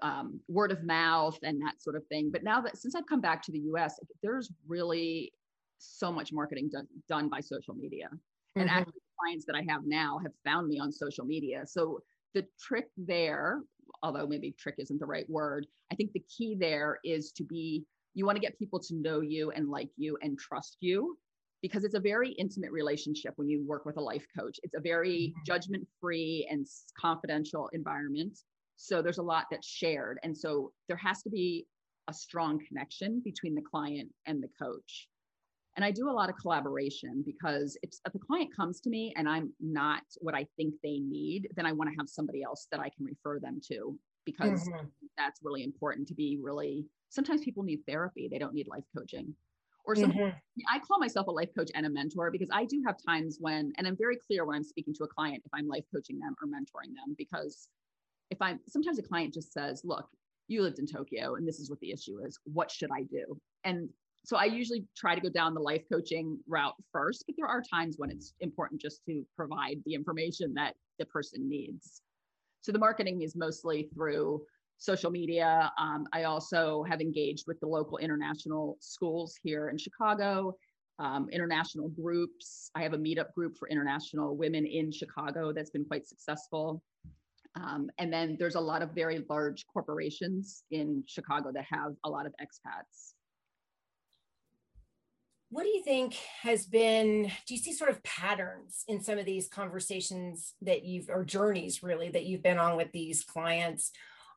um, 0.00 0.40
word 0.48 0.72
of 0.72 0.82
mouth 0.84 1.38
and 1.42 1.60
that 1.60 1.82
sort 1.82 1.96
of 1.96 2.06
thing. 2.06 2.30
But 2.32 2.44
now 2.44 2.60
that 2.60 2.78
since 2.78 2.94
I've 2.94 3.06
come 3.06 3.20
back 3.20 3.42
to 3.42 3.52
the 3.52 3.60
US, 3.74 3.98
there's 4.22 4.50
really 4.66 5.32
so 5.78 6.12
much 6.12 6.32
marketing 6.32 6.70
done, 6.72 6.86
done 7.08 7.28
by 7.28 7.40
social 7.40 7.74
media. 7.74 8.08
Mm-hmm. 8.12 8.60
And 8.60 8.70
actually, 8.70 9.00
clients 9.20 9.44
that 9.46 9.56
I 9.56 9.64
have 9.68 9.82
now 9.84 10.18
have 10.22 10.32
found 10.44 10.68
me 10.68 10.78
on 10.78 10.90
social 10.90 11.24
media. 11.24 11.62
So 11.66 12.00
the 12.34 12.44
trick 12.60 12.86
there, 12.96 13.60
although 14.02 14.26
maybe 14.26 14.54
trick 14.58 14.76
isn't 14.78 14.98
the 14.98 15.06
right 15.06 15.28
word, 15.28 15.66
I 15.92 15.94
think 15.94 16.12
the 16.12 16.24
key 16.34 16.56
there 16.58 16.98
is 17.04 17.32
to 17.32 17.44
be 17.44 17.84
you 18.14 18.26
want 18.26 18.36
to 18.36 18.42
get 18.42 18.58
people 18.58 18.78
to 18.78 18.94
know 18.94 19.20
you 19.20 19.52
and 19.52 19.70
like 19.70 19.88
you 19.96 20.18
and 20.22 20.38
trust 20.38 20.76
you 20.80 21.16
because 21.62 21.84
it's 21.84 21.94
a 21.94 22.00
very 22.00 22.32
intimate 22.32 22.72
relationship 22.72 23.32
when 23.36 23.48
you 23.48 23.64
work 23.66 23.86
with 23.86 23.96
a 23.96 24.00
life 24.00 24.26
coach. 24.36 24.58
It's 24.62 24.74
a 24.74 24.80
very 24.80 25.28
mm-hmm. 25.28 25.40
judgment 25.46 25.86
free 26.00 26.46
and 26.50 26.66
confidential 27.00 27.70
environment. 27.72 28.38
So 28.82 29.00
there's 29.00 29.18
a 29.18 29.22
lot 29.22 29.46
that's 29.48 29.68
shared. 29.68 30.18
And 30.24 30.36
so 30.36 30.72
there 30.88 30.96
has 30.96 31.22
to 31.22 31.30
be 31.30 31.66
a 32.08 32.12
strong 32.12 32.58
connection 32.66 33.22
between 33.24 33.54
the 33.54 33.62
client 33.62 34.10
and 34.26 34.42
the 34.42 34.48
coach. 34.60 35.06
And 35.76 35.84
I 35.84 35.92
do 35.92 36.10
a 36.10 36.12
lot 36.12 36.28
of 36.28 36.36
collaboration 36.36 37.22
because 37.24 37.78
if, 37.82 37.90
if 38.04 38.14
a 38.14 38.18
client 38.18 38.50
comes 38.54 38.80
to 38.80 38.90
me 38.90 39.14
and 39.16 39.28
I'm 39.28 39.52
not 39.60 40.02
what 40.18 40.34
I 40.34 40.46
think 40.56 40.74
they 40.82 40.98
need, 40.98 41.48
then 41.54 41.64
I 41.64 41.72
want 41.72 41.90
to 41.90 41.96
have 41.96 42.08
somebody 42.08 42.42
else 42.42 42.66
that 42.72 42.80
I 42.80 42.90
can 42.90 43.06
refer 43.06 43.38
them 43.38 43.60
to 43.68 43.96
because 44.26 44.68
mm-hmm. 44.68 44.86
that's 45.16 45.40
really 45.44 45.62
important 45.62 46.08
to 46.08 46.14
be 46.14 46.40
really. 46.42 46.84
Sometimes 47.08 47.42
people 47.42 47.62
need 47.62 47.80
therapy, 47.86 48.28
they 48.28 48.38
don't 48.38 48.52
need 48.52 48.66
life 48.66 48.84
coaching. 48.96 49.32
or 49.84 49.94
some 49.94 50.12
mm-hmm. 50.12 50.28
i 50.72 50.78
call 50.78 50.98
myself 50.98 51.26
a 51.28 51.30
life 51.30 51.50
coach 51.56 51.70
and 51.74 51.86
a 51.86 51.90
mentor 51.90 52.30
because 52.30 52.48
i 52.52 52.64
do 52.64 52.82
have 52.86 52.96
times 53.04 53.38
when 53.40 53.72
and 53.76 53.86
i'm 53.86 53.96
very 53.96 54.16
clear 54.16 54.44
when 54.44 54.56
i'm 54.56 54.62
speaking 54.62 54.94
to 54.94 55.02
a 55.04 55.08
client 55.08 55.42
if 55.44 55.50
i'm 55.52 55.66
life 55.66 55.84
coaching 55.92 56.18
them 56.20 56.34
or 56.40 56.46
mentoring 56.46 56.94
them 56.94 57.14
because 57.18 57.68
if 58.32 58.38
i'm 58.40 58.58
sometimes 58.66 58.98
a 58.98 59.02
client 59.02 59.32
just 59.32 59.52
says 59.52 59.82
look 59.84 60.08
you 60.48 60.62
lived 60.62 60.78
in 60.78 60.86
tokyo 60.86 61.34
and 61.36 61.46
this 61.46 61.60
is 61.60 61.70
what 61.70 61.78
the 61.80 61.92
issue 61.92 62.18
is 62.26 62.38
what 62.44 62.70
should 62.70 62.90
i 62.90 63.02
do 63.04 63.38
and 63.64 63.88
so 64.24 64.36
i 64.36 64.44
usually 64.44 64.84
try 64.96 65.14
to 65.14 65.20
go 65.20 65.28
down 65.28 65.54
the 65.54 65.60
life 65.60 65.82
coaching 65.92 66.38
route 66.48 66.74
first 66.90 67.24
but 67.26 67.36
there 67.36 67.46
are 67.46 67.62
times 67.62 67.96
when 67.98 68.10
it's 68.10 68.34
important 68.40 68.80
just 68.80 69.04
to 69.04 69.24
provide 69.36 69.76
the 69.86 69.94
information 69.94 70.52
that 70.54 70.74
the 70.98 71.06
person 71.06 71.48
needs 71.48 72.02
so 72.62 72.72
the 72.72 72.78
marketing 72.78 73.22
is 73.22 73.36
mostly 73.36 73.88
through 73.94 74.42
social 74.82 75.10
media. 75.10 75.70
Um, 75.78 76.06
I 76.12 76.24
also 76.24 76.82
have 76.88 77.00
engaged 77.00 77.44
with 77.46 77.60
the 77.60 77.68
local 77.68 77.98
international 77.98 78.76
schools 78.80 79.38
here 79.42 79.68
in 79.68 79.78
Chicago, 79.78 80.56
um, 80.98 81.28
international 81.30 81.88
groups. 81.88 82.70
I 82.74 82.82
have 82.82 82.92
a 82.92 82.98
meetup 82.98 83.32
group 83.32 83.56
for 83.56 83.68
international 83.68 84.36
women 84.36 84.66
in 84.66 84.90
Chicago 84.90 85.52
that's 85.52 85.70
been 85.70 85.84
quite 85.84 86.06
successful. 86.06 86.82
Um, 87.54 87.90
and 87.98 88.12
then 88.12 88.36
there's 88.38 88.54
a 88.54 88.60
lot 88.60 88.82
of 88.82 88.90
very 88.90 89.24
large 89.28 89.66
corporations 89.66 90.64
in 90.70 91.04
Chicago 91.06 91.52
that 91.52 91.66
have 91.70 91.94
a 92.04 92.10
lot 92.10 92.26
of 92.26 92.32
expats. 92.40 93.12
What 95.50 95.64
do 95.64 95.68
you 95.68 95.82
think 95.84 96.14
has 96.42 96.64
been, 96.64 97.30
do 97.46 97.54
you 97.54 97.58
see 97.58 97.74
sort 97.74 97.90
of 97.90 98.02
patterns 98.04 98.84
in 98.88 99.02
some 99.02 99.18
of 99.18 99.26
these 99.26 99.48
conversations 99.48 100.54
that 100.62 100.84
you've, 100.84 101.10
or 101.10 101.24
journeys 101.24 101.82
really, 101.82 102.08
that 102.08 102.24
you've 102.24 102.42
been 102.42 102.58
on 102.58 102.78
with 102.78 102.90
these 102.92 103.22
clients? 103.22 103.92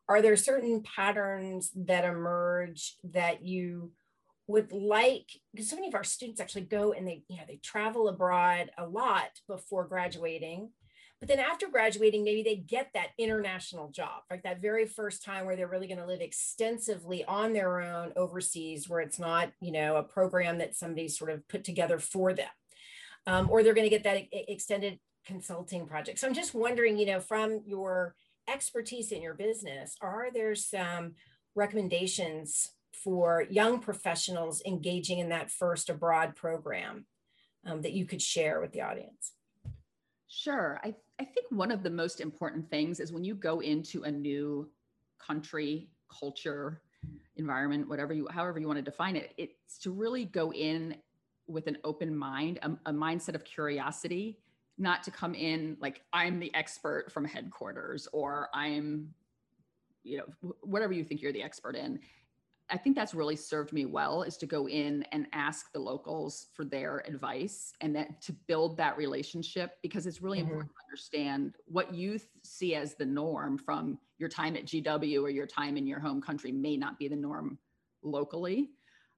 are 0.08 0.22
there 0.22 0.36
certain 0.36 0.84
patterns 0.84 1.72
that 1.76 2.06
emerge 2.06 2.96
that 3.04 3.44
you 3.44 3.92
would 4.48 4.72
like 4.72 5.28
because 5.54 5.70
so 5.70 5.76
many 5.76 5.88
of 5.88 5.96
our 5.96 6.04
students 6.04 6.40
actually 6.40 6.62
go 6.62 6.94
and 6.94 7.08
they 7.08 7.24
you 7.28 7.38
know 7.38 7.44
they 7.48 7.60
travel 7.64 8.08
abroad 8.08 8.70
a 8.78 8.86
lot 8.86 9.30
before 9.48 9.86
graduating 9.86 10.70
but 11.20 11.30
then 11.30 11.40
after 11.40 11.68
graduating 11.68 12.24
maybe 12.24 12.44
they 12.44 12.56
get 12.56 12.90
that 12.94 13.10
international 13.18 13.90
job 13.90 14.22
like 14.30 14.44
that 14.44 14.62
very 14.62 14.86
first 14.86 15.24
time 15.24 15.46
where 15.46 15.56
they're 15.56 15.68
really 15.68 15.88
going 15.88 16.00
to 16.00 16.06
live 16.06 16.22
extensively 16.22 17.24
on 17.26 17.54
their 17.54 17.82
own 17.82 18.12
overseas 18.16 18.90
where 18.90 19.00
it's 19.00 19.20
not 19.20 19.52
you 19.62 19.72
know 19.72 19.96
a 19.96 20.04
program 20.04 20.58
that 20.58 20.76
somebody 20.76 21.08
sort 21.08 21.32
of 21.32 21.48
put 21.48 21.64
together 21.64 22.00
for 22.00 22.34
them 22.34 22.50
um, 23.28 23.50
or 23.50 23.64
they're 23.64 23.74
going 23.74 23.90
to 23.90 23.96
get 23.96 24.04
that 24.04 24.24
extended 24.32 25.00
consulting 25.26 25.88
project 25.88 26.20
so 26.20 26.28
i'm 26.28 26.34
just 26.34 26.54
wondering 26.54 26.98
you 26.98 27.06
know 27.06 27.20
from 27.20 27.62
your 27.66 28.16
expertise 28.48 29.12
in 29.12 29.22
your 29.22 29.34
business, 29.34 29.96
are 30.02 30.30
there 30.34 30.56
some 30.56 31.14
recommendations 31.56 32.72
for 32.92 33.46
young 33.50 33.80
professionals 33.80 34.62
engaging 34.66 35.20
in 35.20 35.30
that 35.30 35.52
first 35.52 35.90
abroad 35.90 36.36
program 36.36 37.06
um, 37.66 37.82
that 37.82 37.94
you 37.94 38.06
could 38.06 38.22
share 38.22 38.60
with 38.62 38.72
the 38.72 38.82
audience? 38.82 39.34
Sure. 40.28 40.80
I, 40.84 40.96
I 41.20 41.26
think 41.26 41.48
one 41.50 41.72
of 41.72 41.84
the 41.84 41.90
most 41.90 42.20
important 42.20 42.70
things 42.70 43.00
is 43.00 43.12
when 43.12 43.24
you 43.24 43.36
go 43.36 43.62
into 43.62 44.04
a 44.04 44.12
new 44.12 44.70
country, 45.20 45.90
culture, 46.10 46.82
environment, 47.38 47.88
whatever 47.88 48.14
you, 48.14 48.28
however 48.30 48.60
you 48.60 48.68
want 48.68 48.78
to 48.78 48.84
define 48.84 49.16
it, 49.16 49.34
it's 49.38 49.78
to 49.80 49.92
really 49.92 50.26
go 50.26 50.52
in 50.52 50.96
with 51.48 51.68
an 51.68 51.78
open 51.84 52.16
mind, 52.16 52.60
a, 52.64 52.72
a 52.90 52.94
mindset 52.94 53.36
of 53.36 53.44
curiosity 53.44 54.40
not 54.78 55.04
to 55.04 55.12
come 55.12 55.34
in 55.34 55.78
like 55.80 56.02
I'm 56.12 56.40
the 56.40 56.54
expert 56.54 57.12
from 57.12 57.24
headquarters 57.24 58.08
or 58.12 58.50
I'm, 58.54 59.14
you 60.04 60.18
know, 60.18 60.54
whatever 60.62 60.94
you 60.94 61.04
think 61.04 61.22
you're 61.22 61.32
the 61.32 61.44
expert 61.44 61.76
in. 61.76 62.00
I 62.70 62.78
think 62.78 62.96
that's 62.96 63.14
really 63.14 63.36
served 63.36 63.74
me 63.74 63.86
well 63.86 64.24
is 64.24 64.38
to 64.38 64.48
go 64.48 64.68
in 64.68 65.04
and 65.12 65.28
ask 65.34 65.72
the 65.72 65.80
locals 65.80 66.48
for 66.56 66.66
their 66.66 67.04
advice 67.08 67.72
and 67.82 67.96
that 67.96 68.22
to 68.24 68.34
build 68.48 68.78
that 68.78 68.98
relationship 68.98 69.78
because 69.84 70.08
it's 70.08 70.22
really 70.22 70.40
mm-hmm. 70.40 70.48
important 70.48 70.72
to 70.72 70.86
understand 70.88 71.56
what 71.66 71.94
you 71.94 72.20
see 72.44 72.74
as 72.74 72.96
the 72.96 73.06
norm 73.06 73.58
from 73.58 74.00
your 74.18 74.30
time 74.30 74.56
at 74.56 74.66
GW 74.66 75.22
or 75.22 75.30
your 75.30 75.46
time 75.46 75.78
in 75.78 75.86
your 75.86 76.00
home 76.00 76.22
country 76.22 76.52
may 76.52 76.76
not 76.76 76.98
be 76.98 77.08
the 77.08 77.16
norm 77.16 77.60
locally. 78.02 78.72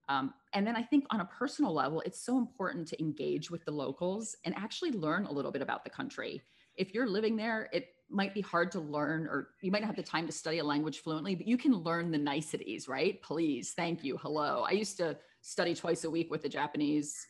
Um, 0.09 0.33
and 0.53 0.65
then 0.65 0.75
I 0.75 0.81
think 0.81 1.05
on 1.11 1.21
a 1.21 1.25
personal 1.25 1.73
level, 1.73 2.01
it's 2.01 2.21
so 2.21 2.37
important 2.37 2.87
to 2.89 3.01
engage 3.01 3.49
with 3.49 3.63
the 3.65 3.71
locals 3.71 4.35
and 4.45 4.55
actually 4.55 4.91
learn 4.91 5.25
a 5.25 5.31
little 5.31 5.51
bit 5.51 5.61
about 5.61 5.83
the 5.83 5.89
country. 5.89 6.41
If 6.75 6.93
you're 6.93 7.07
living 7.07 7.35
there, 7.35 7.69
it 7.71 7.89
might 8.09 8.33
be 8.33 8.41
hard 8.41 8.71
to 8.71 8.79
learn, 8.79 9.27
or 9.27 9.49
you 9.61 9.71
might 9.71 9.81
not 9.81 9.87
have 9.87 9.95
the 9.95 10.03
time 10.03 10.25
to 10.25 10.31
study 10.31 10.59
a 10.59 10.63
language 10.63 10.99
fluently, 10.99 11.35
but 11.35 11.47
you 11.47 11.57
can 11.57 11.73
learn 11.73 12.11
the 12.11 12.17
niceties, 12.17 12.87
right? 12.87 13.21
Please, 13.21 13.73
thank 13.73 14.03
you, 14.03 14.17
hello. 14.17 14.65
I 14.67 14.71
used 14.71 14.97
to 14.97 15.17
study 15.41 15.75
twice 15.75 16.03
a 16.03 16.09
week 16.09 16.31
with 16.31 16.45
a 16.45 16.49
Japanese 16.49 17.27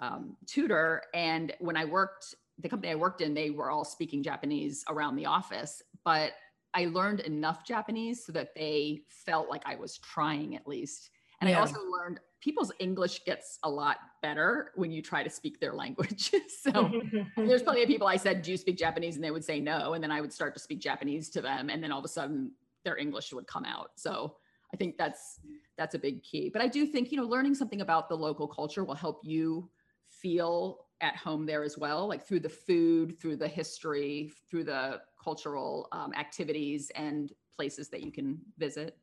um, 0.00 0.36
tutor. 0.46 1.02
And 1.14 1.52
when 1.60 1.76
I 1.76 1.84
worked, 1.84 2.34
the 2.58 2.68
company 2.68 2.92
I 2.92 2.96
worked 2.96 3.20
in, 3.20 3.34
they 3.34 3.50
were 3.50 3.70
all 3.70 3.84
speaking 3.84 4.22
Japanese 4.22 4.84
around 4.88 5.16
the 5.16 5.26
office, 5.26 5.82
but 6.04 6.32
I 6.74 6.86
learned 6.86 7.20
enough 7.20 7.64
Japanese 7.64 8.24
so 8.24 8.32
that 8.32 8.54
they 8.54 9.02
felt 9.08 9.48
like 9.48 9.62
I 9.64 9.76
was 9.76 9.98
trying 9.98 10.56
at 10.56 10.66
least 10.66 11.10
and 11.40 11.48
yeah. 11.48 11.58
I 11.58 11.60
also 11.60 11.80
learned 11.90 12.20
people's 12.40 12.72
English 12.78 13.24
gets 13.24 13.58
a 13.64 13.70
lot 13.70 13.98
better 14.22 14.72
when 14.74 14.90
you 14.90 15.02
try 15.02 15.22
to 15.22 15.30
speak 15.30 15.60
their 15.60 15.74
language. 15.74 16.30
so 16.62 16.92
there's 17.36 17.62
plenty 17.62 17.82
of 17.82 17.88
people 17.88 18.06
I 18.06 18.16
said, 18.16 18.42
Do 18.42 18.50
you 18.50 18.56
speak 18.56 18.78
Japanese? 18.78 19.16
And 19.16 19.24
they 19.24 19.30
would 19.30 19.44
say 19.44 19.60
no. 19.60 19.94
And 19.94 20.02
then 20.02 20.10
I 20.10 20.20
would 20.20 20.32
start 20.32 20.54
to 20.54 20.60
speak 20.60 20.80
Japanese 20.80 21.30
to 21.30 21.40
them. 21.40 21.70
And 21.70 21.82
then 21.82 21.92
all 21.92 21.98
of 21.98 22.04
a 22.04 22.08
sudden 22.08 22.52
their 22.84 22.96
English 22.96 23.32
would 23.32 23.46
come 23.46 23.64
out. 23.64 23.90
So 23.96 24.36
I 24.72 24.76
think 24.76 24.96
that's 24.98 25.40
that's 25.76 25.94
a 25.94 25.98
big 25.98 26.22
key. 26.22 26.50
But 26.52 26.62
I 26.62 26.68
do 26.68 26.86
think, 26.86 27.10
you 27.10 27.16
know, 27.16 27.24
learning 27.24 27.54
something 27.54 27.80
about 27.80 28.08
the 28.08 28.16
local 28.16 28.48
culture 28.48 28.84
will 28.84 28.94
help 28.94 29.20
you 29.24 29.70
feel 30.08 30.86
at 31.00 31.16
home 31.16 31.46
there 31.46 31.62
as 31.62 31.78
well, 31.78 32.08
like 32.08 32.26
through 32.26 32.40
the 32.40 32.48
food, 32.48 33.18
through 33.20 33.36
the 33.36 33.46
history, 33.46 34.32
through 34.50 34.64
the 34.64 35.00
cultural 35.22 35.88
um, 35.92 36.12
activities 36.14 36.90
and 36.96 37.32
places 37.54 37.88
that 37.88 38.02
you 38.02 38.10
can 38.10 38.38
visit. 38.58 38.96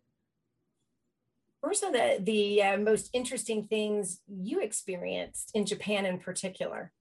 What 1.62 1.72
are 1.72 1.74
some 1.74 1.96
of 1.96 2.00
the, 2.00 2.24
the 2.24 2.64
uh, 2.64 2.78
most 2.78 3.10
interesting 3.14 3.64
things 3.64 4.20
you 4.28 4.62
experienced 4.62 5.52
in 5.54 5.66
Japan 5.66 6.06
in 6.06 6.20
particular? 6.20 6.92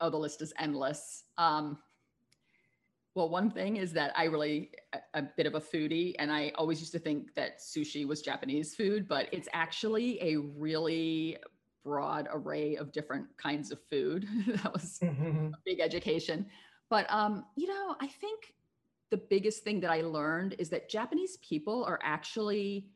Oh, 0.00 0.10
the 0.10 0.16
list 0.16 0.42
is 0.42 0.52
endless. 0.58 1.24
Um, 1.38 1.78
well, 3.16 3.30
one 3.30 3.50
thing 3.50 3.76
is 3.78 3.92
that 3.94 4.12
I 4.14 4.24
really 4.24 4.72
a, 4.92 4.98
a 5.14 5.22
bit 5.22 5.46
of 5.46 5.54
a 5.54 5.60
foodie, 5.60 6.14
and 6.18 6.30
I 6.30 6.52
always 6.56 6.80
used 6.80 6.92
to 6.92 6.98
think 6.98 7.34
that 7.34 7.60
sushi 7.60 8.06
was 8.06 8.20
Japanese 8.20 8.74
food, 8.74 9.08
but 9.08 9.28
it's 9.32 9.48
actually 9.54 10.22
a 10.22 10.36
really 10.36 11.38
broad 11.82 12.28
array 12.30 12.76
of 12.76 12.92
different 12.92 13.26
kinds 13.38 13.72
of 13.72 13.78
food. 13.88 14.28
that 14.48 14.70
was 14.70 14.98
mm-hmm. 15.02 15.46
a 15.46 15.58
big 15.64 15.80
education. 15.80 16.44
But 16.90 17.10
um, 17.10 17.46
you 17.56 17.68
know, 17.68 17.96
I 18.00 18.06
think 18.06 18.54
the 19.10 19.16
biggest 19.16 19.64
thing 19.64 19.80
that 19.80 19.90
I 19.90 20.02
learned 20.02 20.56
is 20.58 20.68
that 20.70 20.90
Japanese 20.90 21.38
people 21.38 21.84
are 21.84 21.98
actually 22.02 22.86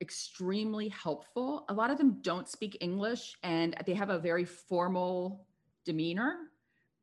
extremely 0.00 0.88
helpful. 0.88 1.64
A 1.68 1.74
lot 1.74 1.90
of 1.90 1.98
them 1.98 2.18
don't 2.22 2.48
speak 2.48 2.78
English 2.80 3.34
and 3.42 3.76
they 3.86 3.94
have 3.94 4.10
a 4.10 4.18
very 4.18 4.44
formal 4.44 5.46
demeanor. 5.84 6.36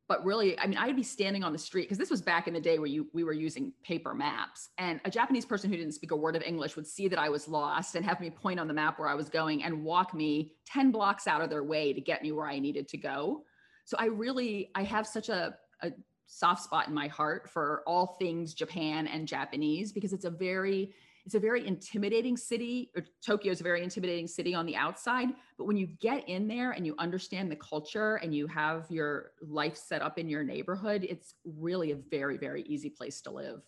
But 0.08 0.24
really, 0.24 0.58
I 0.58 0.66
mean, 0.66 0.78
I'd 0.78 0.96
be 0.96 1.02
standing 1.02 1.44
on 1.44 1.52
the 1.52 1.58
street 1.58 1.82
because 1.82 1.98
this 1.98 2.10
was 2.10 2.22
back 2.22 2.48
in 2.48 2.54
the 2.54 2.60
day 2.60 2.78
where 2.78 2.88
you 2.88 3.08
we 3.12 3.24
were 3.24 3.34
using 3.34 3.74
paper 3.84 4.14
maps, 4.14 4.70
and 4.78 5.02
a 5.04 5.10
Japanese 5.10 5.44
person 5.44 5.68
who 5.68 5.76
didn't 5.76 5.92
speak 5.92 6.12
a 6.12 6.16
word 6.16 6.34
of 6.34 6.42
English 6.42 6.76
would 6.76 6.86
see 6.86 7.08
that 7.08 7.18
I 7.18 7.28
was 7.28 7.46
lost 7.46 7.94
and 7.94 8.02
have 8.06 8.18
me 8.18 8.30
point 8.30 8.58
on 8.58 8.68
the 8.68 8.72
map 8.72 8.98
where 8.98 9.08
I 9.08 9.14
was 9.14 9.28
going 9.28 9.64
and 9.64 9.84
walk 9.84 10.14
me 10.14 10.52
10 10.64 10.92
blocks 10.92 11.26
out 11.26 11.42
of 11.42 11.50
their 11.50 11.62
way 11.62 11.92
to 11.92 12.00
get 12.00 12.22
me 12.22 12.32
where 12.32 12.46
I 12.46 12.58
needed 12.58 12.88
to 12.88 12.96
go. 12.96 13.44
So 13.84 13.98
I 14.00 14.06
really 14.06 14.70
I 14.74 14.82
have 14.84 15.06
such 15.06 15.28
a, 15.28 15.54
a 15.82 15.92
soft 16.26 16.62
spot 16.62 16.88
in 16.88 16.94
my 16.94 17.08
heart 17.08 17.50
for 17.50 17.82
all 17.86 18.16
things 18.18 18.54
Japan 18.54 19.06
and 19.08 19.28
Japanese 19.28 19.92
because 19.92 20.14
it's 20.14 20.24
a 20.24 20.30
very 20.30 20.94
it's 21.28 21.34
a 21.34 21.38
very 21.38 21.66
intimidating 21.66 22.38
city 22.38 22.90
or 22.96 23.04
tokyo 23.22 23.52
is 23.52 23.60
a 23.60 23.62
very 23.62 23.82
intimidating 23.82 24.26
city 24.26 24.54
on 24.54 24.64
the 24.64 24.74
outside 24.74 25.28
but 25.58 25.64
when 25.64 25.76
you 25.76 25.86
get 26.00 26.26
in 26.26 26.48
there 26.48 26.70
and 26.70 26.86
you 26.86 26.94
understand 26.98 27.52
the 27.52 27.56
culture 27.56 28.14
and 28.16 28.34
you 28.34 28.46
have 28.46 28.86
your 28.88 29.32
life 29.42 29.76
set 29.76 30.00
up 30.00 30.18
in 30.18 30.26
your 30.26 30.42
neighborhood 30.42 31.06
it's 31.06 31.34
really 31.44 31.92
a 31.92 31.96
very 31.96 32.38
very 32.38 32.62
easy 32.62 32.88
place 32.88 33.20
to 33.20 33.30
live 33.30 33.60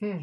hmm. 0.00 0.20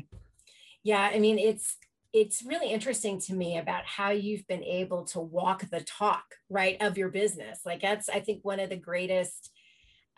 yeah 0.81 1.11
i 1.13 1.19
mean 1.19 1.37
it's 1.37 1.77
it's 2.13 2.43
really 2.43 2.71
interesting 2.71 3.21
to 3.21 3.35
me 3.35 3.59
about 3.59 3.85
how 3.85 4.09
you've 4.09 4.47
been 4.47 4.63
able 4.63 5.03
to 5.03 5.19
walk 5.19 5.69
the 5.69 5.81
talk 5.81 6.23
right 6.49 6.77
of 6.81 6.97
your 6.97 7.09
business 7.09 7.59
like 7.63 7.79
that's 7.79 8.09
i 8.09 8.19
think 8.19 8.43
one 8.43 8.59
of 8.59 8.71
the 8.71 8.75
greatest 8.75 9.51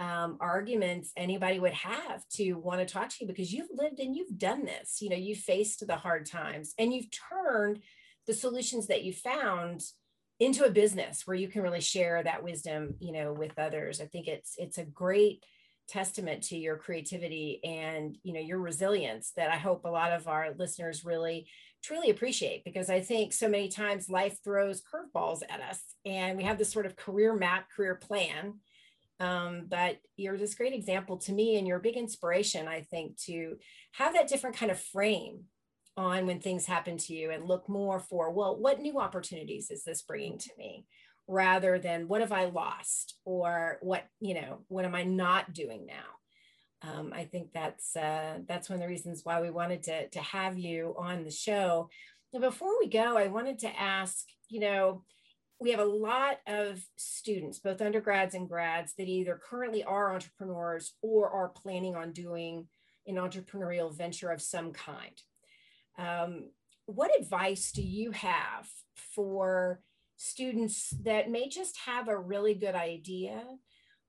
um, 0.01 0.37
arguments 0.39 1.11
anybody 1.15 1.59
would 1.59 1.73
have 1.73 2.27
to 2.33 2.53
want 2.53 2.79
to 2.79 2.91
talk 2.91 3.09
to 3.09 3.17
you 3.21 3.27
because 3.27 3.53
you've 3.53 3.69
lived 3.71 3.99
and 3.99 4.15
you've 4.15 4.35
done 4.37 4.65
this. 4.65 4.99
You 4.99 5.11
know, 5.11 5.15
you've 5.15 5.37
faced 5.37 5.85
the 5.85 5.95
hard 5.95 6.25
times 6.25 6.73
and 6.79 6.91
you've 6.91 7.09
turned 7.11 7.81
the 8.25 8.33
solutions 8.33 8.87
that 8.87 9.03
you 9.03 9.13
found 9.13 9.83
into 10.39 10.65
a 10.65 10.71
business 10.71 11.27
where 11.27 11.37
you 11.37 11.47
can 11.47 11.61
really 11.61 11.81
share 11.81 12.23
that 12.23 12.43
wisdom, 12.43 12.95
you 12.99 13.11
know, 13.11 13.31
with 13.31 13.51
others. 13.59 14.01
I 14.01 14.05
think 14.05 14.27
it's 14.27 14.55
it's 14.57 14.79
a 14.79 14.85
great 14.85 15.45
testament 15.87 16.41
to 16.41 16.57
your 16.57 16.77
creativity 16.77 17.59
and 17.63 18.17
you 18.23 18.33
know 18.33 18.39
your 18.39 18.59
resilience 18.59 19.33
that 19.35 19.49
i 19.49 19.57
hope 19.57 19.83
a 19.83 19.89
lot 19.89 20.13
of 20.13 20.25
our 20.27 20.53
listeners 20.57 21.03
really 21.03 21.47
truly 21.83 22.09
appreciate 22.09 22.63
because 22.63 22.89
i 22.89 23.01
think 23.01 23.33
so 23.33 23.49
many 23.49 23.67
times 23.67 24.09
life 24.09 24.37
throws 24.41 24.81
curveballs 24.81 25.41
at 25.49 25.59
us 25.59 25.81
and 26.05 26.37
we 26.37 26.43
have 26.43 26.57
this 26.57 26.71
sort 26.71 26.85
of 26.85 26.95
career 26.95 27.35
map 27.35 27.65
career 27.75 27.95
plan 27.95 28.53
um, 29.21 29.67
but 29.69 29.97
you're 30.17 30.37
this 30.37 30.55
great 30.55 30.73
example 30.73 31.17
to 31.17 31.31
me 31.31 31.57
and 31.57 31.67
you're 31.67 31.77
a 31.77 31.81
big 31.81 31.95
inspiration 31.95 32.67
i 32.67 32.81
think 32.81 33.17
to 33.17 33.55
have 33.93 34.13
that 34.13 34.27
different 34.27 34.55
kind 34.55 34.71
of 34.71 34.79
frame 34.79 35.43
on 35.97 36.25
when 36.25 36.39
things 36.39 36.65
happen 36.65 36.97
to 36.97 37.13
you 37.13 37.31
and 37.31 37.45
look 37.45 37.69
more 37.69 37.99
for 37.99 38.31
well 38.31 38.55
what 38.55 38.79
new 38.79 38.99
opportunities 38.99 39.71
is 39.71 39.83
this 39.83 40.01
bringing 40.01 40.37
to 40.37 40.49
me 40.57 40.85
rather 41.31 41.79
than 41.79 42.07
what 42.07 42.21
have 42.21 42.31
I 42.31 42.45
lost 42.45 43.15
or 43.25 43.77
what, 43.81 44.03
you 44.19 44.33
know, 44.33 44.59
what 44.67 44.85
am 44.85 44.93
I 44.93 45.03
not 45.03 45.53
doing 45.53 45.85
now? 45.85 46.89
Um, 46.89 47.13
I 47.15 47.25
think 47.25 47.53
that's 47.53 47.95
uh, 47.95 48.39
that's 48.47 48.69
one 48.69 48.77
of 48.77 48.81
the 48.81 48.87
reasons 48.87 49.21
why 49.23 49.39
we 49.39 49.49
wanted 49.49 49.83
to, 49.83 50.09
to 50.09 50.19
have 50.19 50.57
you 50.57 50.95
on 50.97 51.23
the 51.23 51.31
show. 51.31 51.89
Now, 52.33 52.39
before 52.39 52.77
we 52.79 52.89
go, 52.89 53.17
I 53.17 53.27
wanted 53.27 53.59
to 53.59 53.79
ask, 53.79 54.25
you 54.49 54.59
know, 54.61 55.03
we 55.61 55.69
have 55.69 55.79
a 55.79 55.85
lot 55.85 56.39
of 56.47 56.83
students, 56.97 57.59
both 57.59 57.83
undergrads 57.83 58.33
and 58.33 58.49
grads, 58.49 58.95
that 58.97 59.07
either 59.07 59.39
currently 59.47 59.83
are 59.83 60.11
entrepreneurs 60.11 60.95
or 61.03 61.29
are 61.29 61.49
planning 61.49 61.95
on 61.95 62.11
doing 62.11 62.67
an 63.05 63.15
entrepreneurial 63.15 63.95
venture 63.95 64.31
of 64.31 64.41
some 64.41 64.73
kind. 64.73 65.21
Um, 65.99 66.49
what 66.87 67.17
advice 67.17 67.71
do 67.71 67.83
you 67.83 68.09
have 68.09 68.67
for 69.15 69.81
students 70.17 70.89
that 71.03 71.29
may 71.29 71.47
just 71.47 71.77
have 71.85 72.07
a 72.07 72.17
really 72.17 72.55
good 72.55 72.75
idea, 72.75 73.43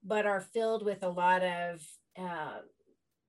but 0.02 0.24
are 0.24 0.40
filled 0.40 0.82
with 0.86 1.02
a 1.02 1.08
lot 1.08 1.42
of, 1.42 1.82
uh, 2.18 2.60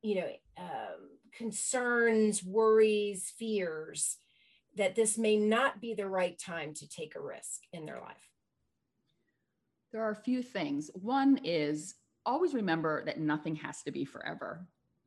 you 0.01 0.15
know, 0.15 0.29
um, 0.57 1.09
concerns, 1.37 2.41
worries, 2.41 3.33
fears 3.37 4.17
that 4.75 4.95
this 4.95 5.17
may 5.17 5.37
not 5.37 5.81
be 5.81 5.93
the 5.93 6.07
right 6.07 6.37
time 6.37 6.73
to 6.75 6.87
take 6.87 7.15
a 7.15 7.21
risk 7.21 7.61
in 7.71 7.85
their 7.85 7.99
life? 7.99 8.29
There 9.91 10.01
are 10.01 10.11
a 10.11 10.15
few 10.15 10.41
things. 10.41 10.89
One 10.95 11.39
is 11.43 11.95
always 12.25 12.53
remember 12.53 13.05
that 13.05 13.19
nothing 13.19 13.55
has 13.57 13.83
to 13.83 13.91
be 13.91 14.05
forever. 14.05 14.65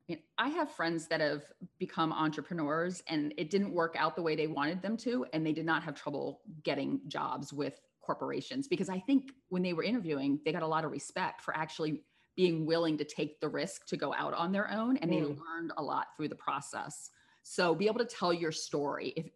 I, 0.09 0.13
mean, 0.13 0.23
I 0.39 0.49
have 0.51 0.71
friends 0.71 1.09
that 1.09 1.21
have 1.21 1.43
become 1.79 2.13
entrepreneurs 2.13 3.03
and 3.09 3.35
it 3.37 3.51
didn't 3.51 3.73
work 3.73 3.97
out 3.99 4.15
the 4.15 4.23
way 4.23 4.37
they 4.37 4.47
wanted 4.47 4.83
them 4.83 4.97
to, 4.99 5.27
and 5.33 5.45
they 5.45 5.53
did 5.53 5.67
not 5.67 5.83
have 5.83 5.97
trouble 5.97 6.43
getting 6.63 7.01
jobs 7.09 7.53
with 7.53 7.81
corporations 8.01 8.69
because 8.69 8.89
I 8.89 9.01
think 9.01 9.33
when 9.49 9.63
they 9.63 9.73
were 9.73 9.83
interviewing, 9.83 10.39
they 10.45 10.53
got 10.53 10.63
a 10.63 10.67
lot 10.67 10.85
of 10.85 10.93
respect 10.93 11.43
for 11.43 11.57
actually 11.57 12.05
being 12.37 12.67
willing 12.67 12.97
to 12.99 13.05
take 13.05 13.41
the 13.41 13.49
risk 13.49 13.87
to 13.87 13.97
go 13.97 14.15
out 14.15 14.35
on 14.35 14.53
their 14.53 14.71
own 14.71 14.97
and 14.99 15.11
mm. 15.11 15.15
they 15.15 15.23
learned 15.23 15.73
a 15.77 15.83
lot 15.83 16.09
through 16.17 16.29
the 16.29 16.37
process. 16.37 17.11
So 17.43 17.75
be 17.75 17.87
able 17.87 17.99
to 17.99 18.05
tell 18.05 18.33
your 18.33 18.53
story. 18.53 19.13
If 19.17 19.27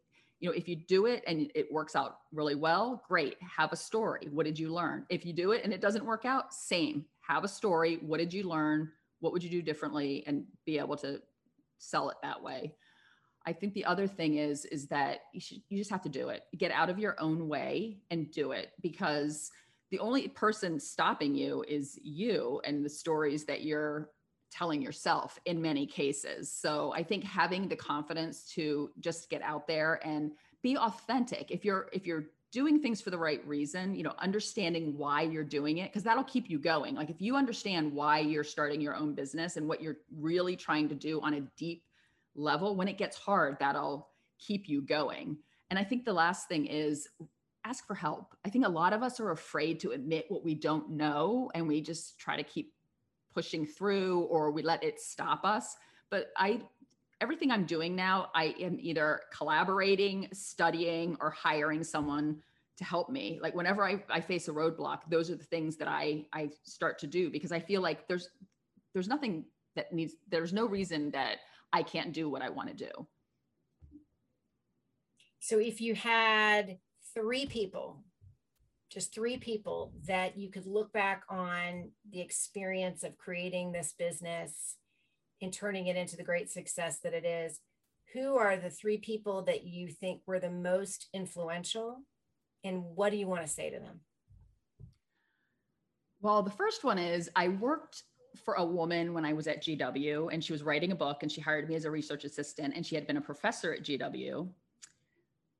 you 0.40 0.48
know, 0.48 0.54
if 0.56 0.68
you 0.68 0.76
do 0.76 1.06
it 1.06 1.22
and 1.26 1.50
it 1.54 1.70
works 1.70 1.94
out 1.94 2.18
really 2.32 2.54
well, 2.54 3.02
great. 3.06 3.36
Have 3.56 3.72
a 3.72 3.76
story. 3.76 4.28
What 4.32 4.46
did 4.46 4.58
you 4.58 4.72
learn? 4.72 5.06
If 5.08 5.24
you 5.24 5.32
do 5.32 5.52
it 5.52 5.62
and 5.64 5.72
it 5.72 5.80
doesn't 5.80 6.04
work 6.04 6.24
out, 6.24 6.52
same. 6.52 7.04
Have 7.20 7.44
a 7.44 7.48
story. 7.48 7.98
What 8.00 8.18
did 8.18 8.32
you 8.32 8.44
learn? 8.44 8.90
what 9.20 9.32
would 9.32 9.44
you 9.44 9.50
do 9.50 9.62
differently 9.62 10.24
and 10.26 10.44
be 10.66 10.78
able 10.78 10.96
to 10.96 11.20
sell 11.78 12.10
it 12.10 12.16
that 12.22 12.42
way 12.42 12.74
i 13.46 13.52
think 13.52 13.72
the 13.72 13.84
other 13.84 14.06
thing 14.06 14.36
is 14.36 14.64
is 14.66 14.86
that 14.88 15.20
you 15.32 15.40
should 15.40 15.58
you 15.68 15.78
just 15.78 15.90
have 15.90 16.02
to 16.02 16.08
do 16.08 16.28
it 16.28 16.42
get 16.58 16.72
out 16.72 16.90
of 16.90 16.98
your 16.98 17.18
own 17.20 17.48
way 17.48 17.98
and 18.10 18.30
do 18.32 18.52
it 18.52 18.72
because 18.82 19.50
the 19.90 19.98
only 19.98 20.28
person 20.28 20.78
stopping 20.78 21.34
you 21.34 21.64
is 21.68 21.98
you 22.02 22.60
and 22.64 22.84
the 22.84 22.90
stories 22.90 23.44
that 23.44 23.62
you're 23.62 24.10
telling 24.50 24.82
yourself 24.82 25.38
in 25.46 25.60
many 25.60 25.86
cases 25.86 26.50
so 26.52 26.92
i 26.94 27.02
think 27.02 27.24
having 27.24 27.68
the 27.68 27.76
confidence 27.76 28.44
to 28.44 28.90
just 29.00 29.30
get 29.30 29.42
out 29.42 29.66
there 29.66 30.00
and 30.04 30.32
be 30.62 30.76
authentic 30.76 31.50
if 31.50 31.64
you're 31.64 31.88
if 31.92 32.06
you're 32.06 32.24
doing 32.52 32.80
things 32.80 33.00
for 33.00 33.10
the 33.10 33.18
right 33.18 33.46
reason, 33.46 33.94
you 33.94 34.02
know, 34.02 34.14
understanding 34.18 34.96
why 34.98 35.22
you're 35.22 35.44
doing 35.44 35.78
it, 35.78 35.90
because 35.90 36.02
that'll 36.02 36.24
keep 36.24 36.50
you 36.50 36.58
going. 36.58 36.94
Like 36.94 37.10
if 37.10 37.20
you 37.20 37.36
understand 37.36 37.92
why 37.92 38.18
you're 38.18 38.44
starting 38.44 38.80
your 38.80 38.96
own 38.96 39.14
business 39.14 39.56
and 39.56 39.68
what 39.68 39.80
you're 39.80 39.98
really 40.16 40.56
trying 40.56 40.88
to 40.88 40.94
do 40.94 41.20
on 41.20 41.34
a 41.34 41.40
deep 41.56 41.84
level, 42.34 42.74
when 42.74 42.88
it 42.88 42.98
gets 42.98 43.16
hard, 43.16 43.56
that'll 43.60 44.08
keep 44.38 44.68
you 44.68 44.82
going. 44.82 45.36
And 45.70 45.78
I 45.78 45.84
think 45.84 46.04
the 46.04 46.12
last 46.12 46.48
thing 46.48 46.66
is 46.66 47.08
ask 47.64 47.86
for 47.86 47.94
help. 47.94 48.34
I 48.44 48.50
think 48.50 48.66
a 48.66 48.70
lot 48.70 48.92
of 48.92 49.02
us 49.02 49.20
are 49.20 49.30
afraid 49.30 49.78
to 49.80 49.92
admit 49.92 50.26
what 50.28 50.44
we 50.44 50.54
don't 50.54 50.90
know 50.90 51.50
and 51.54 51.68
we 51.68 51.80
just 51.80 52.18
try 52.18 52.36
to 52.36 52.42
keep 52.42 52.72
pushing 53.32 53.66
through 53.66 54.20
or 54.22 54.50
we 54.50 54.62
let 54.62 54.82
it 54.82 55.00
stop 55.00 55.44
us. 55.44 55.76
But 56.10 56.30
I 56.36 56.62
everything 57.20 57.50
I'm 57.50 57.64
doing 57.64 57.94
now, 57.94 58.30
I 58.34 58.54
am 58.60 58.78
either 58.80 59.20
collaborating, 59.36 60.28
studying, 60.32 61.16
or 61.20 61.30
hiring 61.30 61.84
someone 61.84 62.42
to 62.78 62.84
help 62.84 63.10
me. 63.10 63.38
Like 63.42 63.54
whenever 63.54 63.84
I, 63.86 64.02
I 64.08 64.20
face 64.20 64.48
a 64.48 64.52
roadblock, 64.52 65.00
those 65.10 65.30
are 65.30 65.36
the 65.36 65.44
things 65.44 65.76
that 65.76 65.88
I 65.88 66.24
I 66.32 66.50
start 66.64 66.98
to 67.00 67.06
do 67.06 67.30
because 67.30 67.52
I 67.52 67.60
feel 67.60 67.82
like 67.82 68.08
there's 68.08 68.30
there's 68.94 69.08
nothing 69.08 69.44
that 69.76 69.92
needs 69.92 70.14
there's 70.28 70.52
no 70.52 70.66
reason 70.66 71.10
that 71.10 71.38
I 71.72 71.82
can't 71.82 72.12
do 72.12 72.28
what 72.28 72.42
I 72.42 72.48
want 72.48 72.68
to 72.68 72.74
do. 72.74 73.06
So 75.40 75.58
if 75.58 75.80
you 75.80 75.94
had 75.94 76.78
three 77.14 77.46
people, 77.46 78.02
just 78.90 79.14
three 79.14 79.36
people 79.36 79.92
that 80.06 80.36
you 80.36 80.50
could 80.50 80.66
look 80.66 80.92
back 80.92 81.22
on 81.28 81.90
the 82.10 82.20
experience 82.20 83.04
of 83.04 83.16
creating 83.16 83.70
this 83.70 83.94
business 83.96 84.76
and 85.40 85.52
turning 85.52 85.86
it 85.86 85.96
into 85.96 86.16
the 86.16 86.24
great 86.24 86.50
success 86.50 86.98
that 86.98 87.14
it 87.14 87.24
is, 87.24 87.60
who 88.12 88.36
are 88.36 88.56
the 88.56 88.70
three 88.70 88.98
people 88.98 89.42
that 89.42 89.64
you 89.64 89.88
think 89.88 90.20
were 90.26 90.40
the 90.40 90.50
most 90.50 91.08
influential? 91.14 92.02
And 92.64 92.82
what 92.82 93.10
do 93.10 93.16
you 93.16 93.28
want 93.28 93.42
to 93.42 93.48
say 93.48 93.70
to 93.70 93.78
them? 93.78 94.00
Well, 96.20 96.42
the 96.42 96.50
first 96.50 96.84
one 96.84 96.98
is 96.98 97.30
I 97.36 97.48
worked 97.48 98.02
for 98.44 98.54
a 98.54 98.64
woman 98.64 99.14
when 99.14 99.24
I 99.24 99.32
was 99.32 99.46
at 99.46 99.62
GW 99.62 100.32
and 100.32 100.42
she 100.44 100.52
was 100.52 100.62
writing 100.62 100.92
a 100.92 100.96
book 100.96 101.22
and 101.22 101.30
she 101.30 101.40
hired 101.40 101.68
me 101.68 101.76
as 101.76 101.84
a 101.84 101.90
research 101.90 102.24
assistant 102.24 102.74
and 102.76 102.84
she 102.84 102.94
had 102.94 103.06
been 103.06 103.16
a 103.16 103.22
professor 103.22 103.72
at 103.72 103.82
GW. 103.82 104.48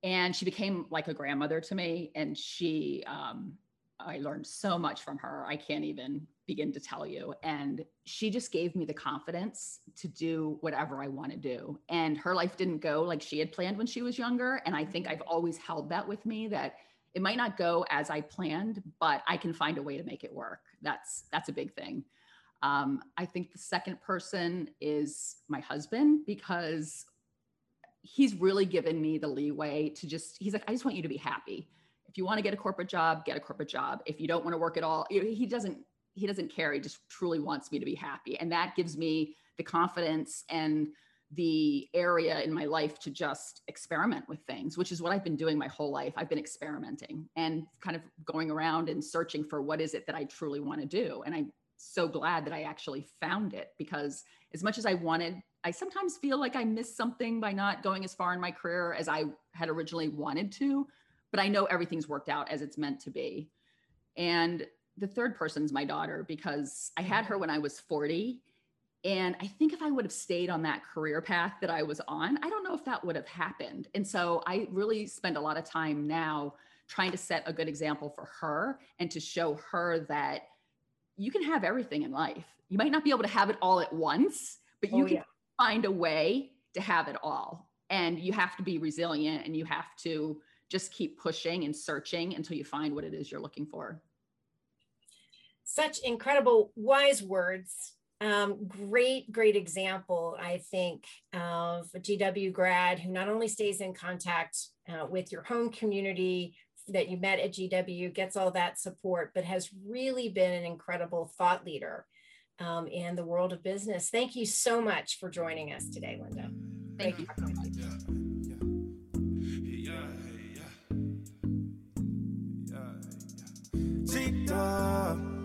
And 0.03 0.35
she 0.35 0.45
became 0.45 0.87
like 0.91 1.09
a 1.09 1.15
grandmother 1.15 1.61
to 1.61 1.75
me. 1.75 2.11
And 2.15 2.37
she, 2.37 3.05
um, 3.07 3.53
I 3.99 4.19
learned 4.19 4.47
so 4.47 4.79
much 4.79 5.03
from 5.03 5.19
her. 5.19 5.45
I 5.47 5.57
can't 5.57 5.85
even 5.85 6.27
begin 6.47 6.73
to 6.73 6.81
tell 6.81 7.07
you. 7.07 7.35
And 7.43 7.85
she 8.05 8.31
just 8.31 8.51
gave 8.51 8.75
me 8.75 8.85
the 8.85 8.95
confidence 8.95 9.81
to 9.97 10.09
do 10.09 10.57
whatever 10.63 11.03
I 11.03 11.09
want 11.09 11.33
to 11.33 11.37
do. 11.37 11.79
And 11.89 12.17
her 12.19 12.35
life 12.35 12.57
didn't 12.57 12.79
go 12.79 13.03
like 13.03 13.21
she 13.21 13.39
had 13.39 13.53
planned 13.53 13.77
when 13.77 13.87
she 13.87 14.03
was 14.03 14.19
younger. 14.19 14.63
And 14.65 14.75
I 14.75 14.85
think 14.85 15.07
I've 15.07 15.21
always 15.23 15.59
held 15.59 15.91
that 15.91 16.09
with 16.09 16.25
me 16.25 16.49
that 16.49 16.77
it 17.15 17.23
might 17.23 17.37
not 17.37 17.57
go 17.57 17.85
as 17.91 18.09
I 18.09 18.21
planned, 18.21 18.83
but 19.01 19.23
I 19.29 19.37
can 19.37 19.53
find 19.53 19.79
a 19.79 19.83
way 19.83 19.97
to 19.97 20.05
make 20.05 20.25
it 20.25 20.33
work. 20.33 20.61
That's 20.83 21.25
that's 21.33 21.49
a 21.49 21.53
big 21.53 21.75
thing. 21.75 22.05
Um, 22.63 23.01
I 23.17 23.25
think 23.25 23.53
the 23.53 23.59
second 23.59 24.01
person 24.01 24.69
is 24.81 25.37
my 25.49 25.61
husband 25.61 26.27
because 26.27 27.07
he's 28.03 28.35
really 28.35 28.65
given 28.65 29.01
me 29.01 29.19
the 29.19 29.29
leeway 29.29 29.89
to 29.91 30.07
just 30.07 30.37
he's 30.41 30.53
like 30.53 30.65
i 30.69 30.73
just 30.73 30.85
want 30.85 30.97
you 30.97 31.03
to 31.03 31.09
be 31.09 31.17
happy 31.17 31.69
if 32.09 32.17
you 32.17 32.25
want 32.25 32.39
to 32.39 32.43
get 32.43 32.55
a 32.55 32.57
corporate 32.57 32.89
job 32.89 33.25
get 33.25 33.37
a 33.37 33.41
corporate 33.41 33.69
job 33.69 34.03
if 34.07 34.21
you 34.21 34.27
don't 34.27 34.45
want 34.45 34.55
to 34.55 34.59
work 34.59 34.77
at 34.77 34.83
all 34.83 35.07
he 35.11 35.47
doesn't 35.47 35.79
he 36.15 36.27
doesn't 36.27 36.55
care. 36.55 36.73
He 36.73 36.81
just 36.81 37.09
truly 37.09 37.39
wants 37.39 37.71
me 37.71 37.79
to 37.79 37.85
be 37.85 37.95
happy. 37.95 38.39
And 38.39 38.51
that 38.53 38.75
gives 38.77 38.97
me 38.97 39.37
the 39.57 39.63
confidence 39.63 40.45
and 40.51 40.89
the 41.33 41.89
area 41.95 42.41
in 42.41 42.53
my 42.53 42.65
life 42.65 42.99
to 42.99 43.11
just 43.11 43.63
experiment 43.69 44.29
with 44.29 44.41
things, 44.41 44.77
which 44.77 44.91
is 44.91 45.01
what 45.01 45.13
I've 45.13 45.23
been 45.23 45.37
doing 45.37 45.57
my 45.57 45.69
whole 45.69 45.93
life. 45.93 46.13
I've 46.17 46.29
been 46.29 46.41
experimenting 46.41 47.29
and 47.37 47.65
kind 47.81 47.95
of 47.95 48.03
going 48.25 48.51
around 48.51 48.89
and 48.89 49.05
searching 49.05 49.45
for 49.45 49.63
what 49.63 49.81
is 49.81 49.95
it 49.95 50.07
that 50.07 50.17
I 50.17 50.25
truly 50.25 50.59
want 50.59 50.81
to 50.81 50.87
do. 50.87 51.23
And 51.25 51.35
I'm 51.35 51.53
so 51.77 52.09
glad 52.09 52.45
that 52.47 52.53
I 52.53 52.63
actually 52.63 53.07
found 53.21 53.55
it 53.55 53.71
because 53.79 54.25
as 54.53 54.65
much 54.65 54.77
as 54.77 54.87
I 54.87 54.95
wanted, 54.95 55.41
I 55.63 55.71
sometimes 55.71 56.17
feel 56.17 56.39
like 56.39 56.57
I 56.57 56.65
missed 56.65 56.97
something 56.97 57.41
by 57.41 57.53
not 57.53 57.83
going 57.83 58.05
as 58.05 58.15
far 58.15 58.33
in 58.33 58.41
my 58.41 58.51
career 58.51 58.95
as 58.95 59.09
I 59.09 59.25
had 59.53 59.69
originally 59.69 60.09
wanted 60.09 60.53
to, 60.53 60.87
but 61.31 61.41
I 61.41 61.49
know 61.49 61.65
everything's 61.67 62.09
worked 62.09 62.29
out 62.29 62.51
as 62.51 62.63
it's 62.63 62.79
meant 62.79 63.01
to 63.01 63.11
be. 63.11 63.51
And 64.17 64.67
the 64.97 65.07
third 65.07 65.37
person's 65.37 65.73
my 65.73 65.85
daughter 65.85 66.25
because 66.27 66.93
I 66.97 67.03
had 67.03 67.27
her 67.27 67.39
when 67.39 67.51
I 67.51 67.59
was 67.59 67.81
40. 67.81 68.41
And 69.05 69.35
I 69.41 69.47
think 69.47 69.73
if 69.73 69.83
I 69.83 69.91
would 69.91 70.05
have 70.05 70.13
stayed 70.13 70.51
on 70.51 70.63
that 70.63 70.83
career 70.85 71.23
path 71.23 71.55
that 71.61 71.71
I 71.71 71.83
was 71.83 72.01
on, 72.07 72.39
I 72.43 72.51
don't 72.51 72.65
know 72.65 72.75
if 72.75 72.85
that 72.85 73.05
would 73.05 73.17
have 73.17 73.27
happened. 73.27 73.89
And 73.95 74.07
so 74.07 74.43
I 74.47 74.69
really 74.71 75.07
spend 75.07 75.37
a 75.37 75.41
lot 75.41 75.57
of 75.57 75.65
time 75.65 76.07
now 76.07 76.55
trying 76.87 77.11
to 77.13 77.17
set 77.17 77.43
a 77.47 77.53
good 77.53 77.69
example 77.69 78.11
for 78.11 78.29
her 78.41 78.79
and 78.99 79.11
to 79.11 79.21
show 79.21 79.59
her 79.71 80.01
that 80.09 80.49
you 81.17 81.31
can 81.31 81.43
have 81.45 81.65
everything 81.65 82.03
in 82.03 82.11
life. 82.11 82.45
You 82.69 82.79
might 82.79 82.93
not 82.93 83.05
be 83.05 83.11
able 83.11 83.23
to 83.23 83.29
have 83.29 83.49
it 83.49 83.57
all 83.63 83.81
at 83.81 83.93
once, 83.93 84.59
but 84.81 84.91
you 84.91 85.05
oh, 85.05 85.07
can 85.07 85.17
yeah. 85.17 85.23
Find 85.61 85.85
a 85.85 85.91
way 85.91 86.53
to 86.73 86.81
have 86.81 87.07
it 87.07 87.17
all. 87.23 87.69
And 87.91 88.19
you 88.19 88.33
have 88.33 88.57
to 88.57 88.63
be 88.63 88.79
resilient 88.79 89.45
and 89.45 89.55
you 89.55 89.67
have 89.67 89.95
to 90.05 90.41
just 90.71 90.91
keep 90.91 91.21
pushing 91.21 91.65
and 91.65 91.77
searching 91.77 92.35
until 92.35 92.57
you 92.57 92.65
find 92.65 92.95
what 92.95 93.05
it 93.05 93.13
is 93.13 93.31
you're 93.31 93.43
looking 93.43 93.67
for. 93.67 94.01
Such 95.65 95.99
incredible 95.99 96.73
wise 96.77 97.23
words. 97.23 97.93
Um, 98.23 98.69
great, 98.69 99.31
great 99.33 99.57
example, 99.57 100.37
I 100.41 100.63
think, 100.71 101.05
of 101.35 101.89
a 101.95 102.01
GW 102.01 102.53
grad 102.53 102.99
who 102.99 103.11
not 103.11 103.29
only 103.29 103.49
stays 103.49 103.81
in 103.83 103.93
contact 103.93 104.57
uh, 104.89 105.07
with 105.07 105.31
your 105.31 105.43
home 105.43 105.71
community 105.71 106.55
that 106.89 107.09
you 107.09 107.19
met 107.19 107.39
at 107.39 107.53
GW, 107.53 108.15
gets 108.15 108.37
all 108.37 108.51
that 108.53 108.79
support, 108.79 109.33
but 109.35 109.45
has 109.45 109.71
really 109.87 110.29
been 110.31 110.53
an 110.53 110.65
incredible 110.65 111.33
thought 111.37 111.67
leader 111.67 112.07
um, 112.61 112.87
in 112.87 113.17
the 113.17 113.25
world 113.25 113.53
of 113.53 113.63
business. 113.63 114.11
Thank 114.11 114.37
you 114.37 114.47
so 114.47 114.81
much 114.81 115.19
for 115.19 115.29
joining 115.29 115.73
us 115.73 115.89
today, 115.89 116.21
Linda. 116.21 116.51
Thank 116.99 117.19
you. 117.19 117.27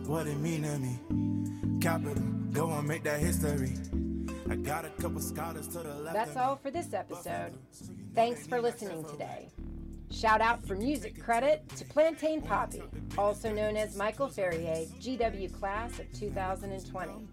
What 0.08 0.28
it 0.28 0.38
mean 0.38 0.63
to 0.63 0.78
me? 0.78 1.80
Capital, 1.82 2.23
go 2.51 2.71
and 2.71 2.88
make 2.88 3.04
that 3.04 3.19
history. 3.19 3.73
I 4.49 4.56
got 4.56 4.86
a 4.86 4.89
couple 5.01 5.19
scholars 5.19 5.67
to 5.69 5.80
the 5.80 5.95
left. 5.95 6.15
That's 6.15 6.38
all 6.38 6.56
for 6.56 6.71
this 6.71 6.93
episode. 6.93 7.58
Thanks 8.13 8.45
for 8.47 8.62
listening 8.62 9.04
today. 9.04 9.49
Shout 10.15 10.39
out 10.39 10.65
for 10.65 10.75
music 10.75 11.21
credit 11.21 11.67
to 11.75 11.84
Plantain 11.84 12.41
Poppy, 12.41 12.84
also 13.17 13.51
known 13.51 13.75
as 13.75 13.97
Michael 13.97 14.30
Ferrier, 14.30 14.86
GW 15.01 15.51
class 15.51 15.99
of 15.99 16.10
2020. 16.13 17.28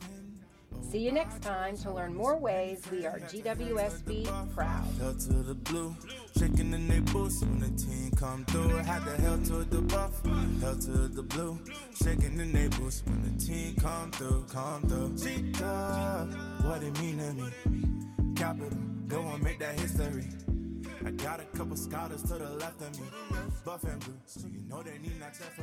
See 0.90 0.98
you 0.98 1.12
next 1.12 1.42
time 1.42 1.76
to 1.76 1.92
learn 1.92 2.12
more 2.12 2.36
ways 2.36 2.82
we 2.90 3.06
are 3.06 3.20
GWSB 3.20 4.52
proud. 4.52 4.84
Hell 4.98 5.14
to 5.14 5.32
the 5.32 5.54
blue, 5.54 5.94
shaking 6.36 6.72
in 6.74 6.88
they 6.88 6.98
boots 6.98 7.40
when 7.42 7.60
the 7.60 7.70
team 7.80 8.10
come 8.16 8.44
through. 8.46 8.70
Had 8.78 9.04
the 9.04 9.16
hell 9.22 9.38
to 9.38 9.62
the 9.62 9.82
buff, 9.82 10.20
hell 10.60 10.74
to 10.74 11.06
the 11.06 11.22
blue, 11.22 11.60
shaking 11.94 12.40
in 12.40 12.52
they 12.52 12.66
boots 12.66 13.04
when 13.06 13.22
the 13.22 13.44
team 13.44 13.76
come 13.76 14.10
through, 14.10 14.44
come 14.52 14.82
through. 14.88 15.16
Cheetah, 15.16 16.58
what 16.64 16.82
it 16.82 16.98
mean 16.98 17.18
to 17.18 17.32
me? 17.32 18.34
Capital, 18.34 18.76
go 19.06 19.20
and 19.20 19.40
make 19.44 19.60
that 19.60 19.78
history. 19.78 20.26
I 21.04 21.10
got 21.10 21.40
a 21.40 21.44
couple 21.56 21.76
scholars 21.76 22.22
to 22.22 22.34
the 22.34 22.50
left 22.50 22.80
of 22.80 23.00
me, 23.00 23.06
buff 23.64 23.82
and 23.84 23.98
blue, 24.00 24.14
so 24.26 24.46
you 24.46 24.60
know 24.68 24.82
they 24.82 24.98
need 24.98 25.18
not 25.18 25.32
check 25.32 25.52
for 25.56 25.62